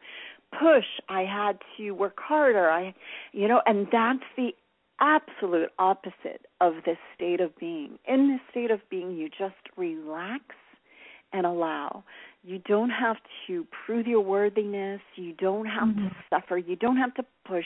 push. 0.53 0.85
I 1.09 1.23
had 1.23 1.59
to 1.77 1.93
work 1.93 2.19
harder. 2.19 2.71
I, 2.71 2.95
you 3.33 3.49
know, 3.49 3.63
and 3.67 3.87
that's 3.91 4.25
the 4.37 4.55
absolute 5.01 5.71
opposite 5.79 6.47
of 6.61 6.75
this 6.87 6.99
state 7.15 7.41
of 7.41 7.57
being. 7.59 7.99
In 8.07 8.29
this 8.31 8.41
state 8.51 8.71
of 8.71 8.81
being, 8.91 9.17
you 9.17 9.29
just 9.29 9.55
relax 9.77 10.45
and 11.33 11.47
allow. 11.47 12.05
You 12.45 12.59
don't 12.59 12.91
have 12.91 13.17
to 13.47 13.67
prove 13.85 14.07
your 14.07 14.21
worthiness. 14.21 15.01
You 15.17 15.33
don't 15.35 15.67
have 15.67 15.89
mm-hmm. 15.89 16.09
to 16.09 16.15
suffer. 16.29 16.59
You 16.59 16.77
don't 16.77 16.97
have 16.97 17.15
to 17.15 17.25
push. 17.47 17.65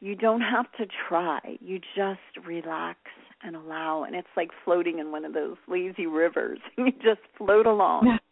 You 0.00 0.16
don't 0.16 0.40
have 0.40 0.70
to 0.78 0.86
try. 1.08 1.40
You 1.60 1.80
just 1.96 2.46
relax 2.46 2.98
and 3.42 3.54
allow. 3.54 4.02
And 4.02 4.14
it's 4.16 4.28
like 4.36 4.50
floating 4.64 4.98
in 4.98 5.12
one 5.12 5.24
of 5.24 5.34
those 5.34 5.56
lazy 5.68 6.06
rivers. 6.06 6.58
you 6.78 6.90
just 6.92 7.20
float 7.36 7.66
along. 7.66 8.18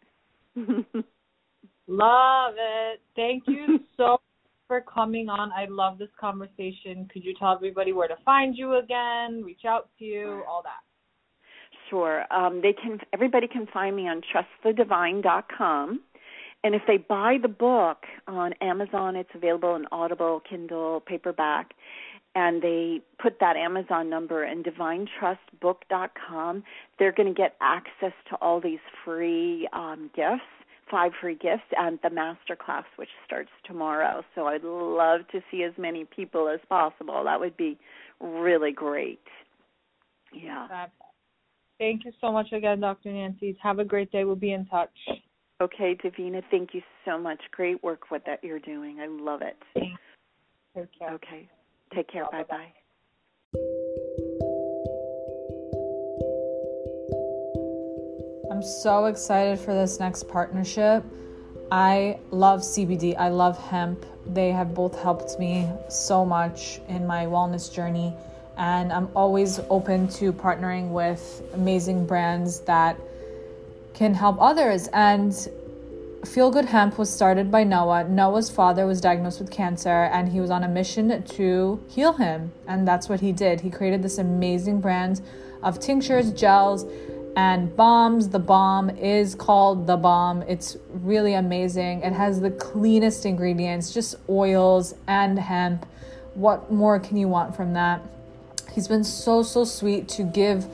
Love 1.87 2.53
it. 2.57 2.99
Thank 3.15 3.43
you 3.47 3.79
so 3.95 4.17
for 4.77 4.91
coming 4.91 5.29
on. 5.29 5.51
I 5.51 5.65
love 5.69 5.97
this 5.97 6.09
conversation. 6.19 7.07
Could 7.11 7.23
you 7.23 7.33
tell 7.37 7.53
everybody 7.53 7.93
where 7.93 8.07
to 8.07 8.15
find 8.23 8.57
you 8.57 8.75
again, 8.75 9.43
reach 9.43 9.65
out 9.67 9.89
to 9.99 10.05
you, 10.05 10.43
all 10.47 10.63
that? 10.63 10.79
Sure. 11.89 12.23
Um, 12.31 12.61
they 12.61 12.73
can. 12.73 12.99
Everybody 13.13 13.47
can 13.47 13.67
find 13.73 13.95
me 13.95 14.07
on 14.07 14.21
trustthedivine.com. 14.21 16.01
And 16.63 16.75
if 16.75 16.81
they 16.87 16.97
buy 16.97 17.37
the 17.41 17.47
book 17.47 18.03
on 18.27 18.53
Amazon, 18.61 19.15
it's 19.15 19.29
available 19.33 19.75
in 19.75 19.85
Audible, 19.91 20.41
Kindle, 20.49 21.01
paperback, 21.05 21.73
and 22.35 22.61
they 22.61 23.01
put 23.21 23.39
that 23.39 23.55
Amazon 23.55 24.09
number 24.09 24.43
in 24.43 24.63
divinetrustbook.com, 24.63 26.63
they're 26.97 27.11
going 27.11 27.27
to 27.27 27.33
get 27.33 27.55
access 27.61 28.13
to 28.29 28.35
all 28.41 28.59
these 28.59 28.79
free 29.05 29.67
um, 29.71 30.09
gifts 30.15 30.41
five 30.89 31.11
free 31.19 31.35
gifts 31.35 31.63
and 31.77 31.99
the 32.03 32.09
master 32.09 32.55
class 32.55 32.85
which 32.95 33.09
starts 33.25 33.49
tomorrow. 33.65 34.23
So 34.35 34.47
i'd 34.47 34.63
love 34.63 35.21
to 35.31 35.41
see 35.51 35.63
as 35.63 35.73
many 35.77 36.05
people 36.05 36.47
as 36.47 36.59
possible. 36.69 37.23
That 37.23 37.39
would 37.39 37.57
be 37.57 37.77
really 38.19 38.71
great. 38.71 39.21
Yeah. 40.33 40.87
Thank 41.79 42.05
you 42.05 42.11
so 42.19 42.31
much 42.31 42.51
again 42.51 42.79
dr 42.79 43.09
nancy. 43.11 43.57
Have 43.61 43.79
a 43.79 43.85
great 43.85 44.11
day. 44.11 44.23
We'll 44.23 44.35
be 44.35 44.53
in 44.53 44.65
touch. 44.65 44.95
Okay 45.61 45.95
davina 46.03 46.41
thank 46.51 46.73
you 46.73 46.81
so 47.05 47.17
much. 47.17 47.39
Great 47.51 47.83
work 47.83 48.09
what 48.09 48.23
that 48.25 48.43
you're 48.43 48.59
doing. 48.59 48.99
I 48.99 49.07
love 49.07 49.41
it. 49.41 49.57
Take 50.75 50.89
care. 50.97 51.13
Okay. 51.13 51.49
Take 51.95 52.09
care. 52.11 52.25
Bye 52.31 52.43
bye 52.49 52.73
I'm 58.57 58.63
so 58.63 59.05
excited 59.05 59.59
for 59.59 59.71
this 59.71 59.99
next 59.99 60.27
partnership. 60.27 61.03
I 61.71 62.17
love 62.31 62.61
CBD, 62.61 63.15
I 63.15 63.29
love 63.29 63.55
hemp. 63.59 64.03
They 64.25 64.51
have 64.51 64.73
both 64.73 64.99
helped 64.99 65.37
me 65.37 65.69
so 65.89 66.25
much 66.25 66.81
in 66.87 67.05
my 67.05 67.27
wellness 67.27 67.71
journey. 67.71 68.15
And 68.57 68.91
I'm 68.91 69.09
always 69.15 69.59
open 69.69 70.07
to 70.13 70.33
partnering 70.33 70.89
with 70.89 71.43
amazing 71.53 72.07
brands 72.07 72.61
that 72.61 72.99
can 73.93 74.15
help 74.15 74.41
others. 74.41 74.89
And 74.91 75.35
Feel 76.25 76.49
Good 76.49 76.65
Hemp 76.65 76.97
was 76.97 77.13
started 77.13 77.51
by 77.51 77.63
Noah. 77.63 78.05
Noah's 78.05 78.49
father 78.49 78.87
was 78.87 78.99
diagnosed 78.99 79.39
with 79.39 79.51
cancer 79.51 80.09
and 80.11 80.29
he 80.29 80.39
was 80.39 80.49
on 80.49 80.63
a 80.63 80.67
mission 80.67 81.21
to 81.21 81.79
heal 81.89 82.13
him. 82.13 82.53
And 82.67 82.87
that's 82.87 83.07
what 83.07 83.19
he 83.19 83.31
did. 83.31 83.61
He 83.61 83.69
created 83.69 84.01
this 84.01 84.17
amazing 84.17 84.81
brand 84.81 85.21
of 85.61 85.79
tinctures, 85.79 86.31
gels, 86.31 86.85
and 87.37 87.75
bombs. 87.75 88.29
The 88.29 88.39
bomb 88.39 88.89
is 88.89 89.35
called 89.35 89.85
the 89.85 89.95
bomb. 89.95 90.41
It's 90.41 90.75
really 90.89 91.35
amazing. 91.35 92.01
It 92.01 92.11
has 92.11 92.41
the 92.41 92.49
cleanest 92.49 93.27
ingredients, 93.27 93.93
just 93.93 94.15
oils 94.27 94.95
and 95.07 95.37
hemp. 95.37 95.85
What 96.33 96.71
more 96.71 96.99
can 96.99 97.15
you 97.15 97.27
want 97.27 97.55
from 97.55 97.73
that? 97.73 98.01
He's 98.73 98.87
been 98.87 99.03
so, 99.03 99.43
so 99.43 99.65
sweet 99.65 100.09
to 100.09 100.23
give 100.23 100.65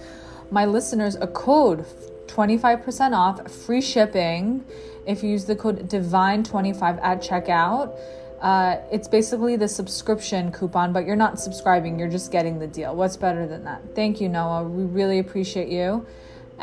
my 0.51 0.65
listeners 0.65 1.15
a 1.15 1.27
code 1.27 1.85
25% 2.27 3.11
off, 3.11 3.51
free 3.51 3.81
shipping 3.81 4.63
if 5.05 5.21
you 5.21 5.31
use 5.31 5.43
the 5.43 5.57
code 5.57 5.89
DIVINE25 5.89 7.03
at 7.03 7.21
checkout. 7.21 7.93
Uh, 8.39 8.77
it's 8.89 9.09
basically 9.09 9.57
the 9.57 9.67
subscription 9.67 10.49
coupon, 10.51 10.93
but 10.93 11.05
you're 11.05 11.17
not 11.17 11.41
subscribing, 11.41 11.99
you're 11.99 12.09
just 12.09 12.31
getting 12.31 12.59
the 12.59 12.67
deal. 12.67 12.95
What's 12.95 13.17
better 13.17 13.47
than 13.47 13.65
that? 13.65 13.81
Thank 13.95 14.21
you, 14.21 14.29
Noah. 14.29 14.63
We 14.63 14.83
really 14.83 15.19
appreciate 15.19 15.67
you. 15.67 16.05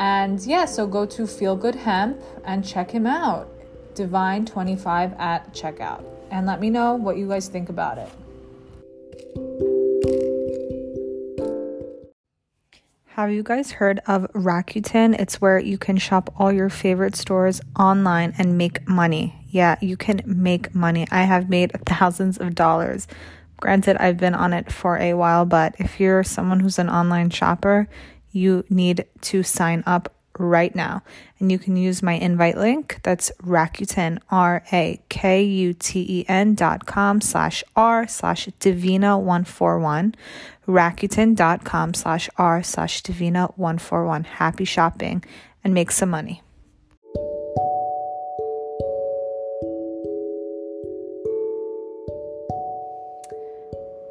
And 0.01 0.41
yeah, 0.47 0.65
so 0.65 0.87
go 0.87 1.05
to 1.05 1.27
Feel 1.27 1.55
Good 1.55 1.75
Hemp 1.75 2.19
and 2.43 2.65
check 2.65 2.89
him 2.89 3.05
out. 3.05 3.47
Divine25 3.93 5.19
at 5.19 5.53
checkout. 5.53 6.03
And 6.31 6.47
let 6.47 6.59
me 6.59 6.71
know 6.71 6.95
what 6.95 7.17
you 7.17 7.27
guys 7.27 7.47
think 7.47 7.69
about 7.69 7.99
it. 7.99 8.09
Have 13.09 13.29
you 13.29 13.43
guys 13.43 13.73
heard 13.73 13.99
of 14.07 14.23
Rakuten? 14.33 15.13
It's 15.19 15.39
where 15.39 15.59
you 15.59 15.77
can 15.77 15.97
shop 15.97 16.33
all 16.35 16.51
your 16.51 16.69
favorite 16.69 17.15
stores 17.15 17.61
online 17.77 18.33
and 18.39 18.57
make 18.57 18.87
money. 18.87 19.35
Yeah, 19.49 19.75
you 19.81 19.97
can 19.97 20.23
make 20.25 20.73
money. 20.73 21.07
I 21.11 21.25
have 21.25 21.47
made 21.47 21.73
thousands 21.85 22.39
of 22.39 22.55
dollars. 22.55 23.07
Granted, 23.57 23.97
I've 23.97 24.17
been 24.17 24.33
on 24.33 24.53
it 24.53 24.71
for 24.71 24.97
a 24.97 25.13
while, 25.13 25.45
but 25.45 25.75
if 25.77 25.99
you're 25.99 26.23
someone 26.23 26.61
who's 26.61 26.79
an 26.79 26.89
online 26.89 27.29
shopper, 27.29 27.87
you 28.31 28.65
need 28.69 29.05
to 29.21 29.43
sign 29.43 29.83
up 29.85 30.13
right 30.37 30.75
now. 30.75 31.03
And 31.39 31.51
you 31.51 31.59
can 31.59 31.75
use 31.75 32.01
my 32.03 32.13
invite 32.13 32.57
link. 32.57 32.99
That's 33.03 33.31
Rakuten, 33.43 34.19
R 34.29 34.63
A 34.71 35.01
K 35.09 35.43
U 35.43 35.73
T 35.73 36.05
E 36.07 36.25
N 36.27 36.55
dot 36.55 36.85
com 36.85 37.21
slash 37.21 37.63
R 37.75 38.07
slash 38.07 38.47
Divina 38.59 39.17
141. 39.17 40.15
Rakuten 40.67 41.35
dot 41.35 41.63
com 41.63 41.93
slash 41.93 42.29
R 42.37 42.63
slash 42.63 43.01
Divina 43.01 43.47
141. 43.55 44.23
Happy 44.23 44.65
shopping 44.65 45.23
and 45.63 45.73
make 45.73 45.91
some 45.91 46.09
money. 46.09 46.41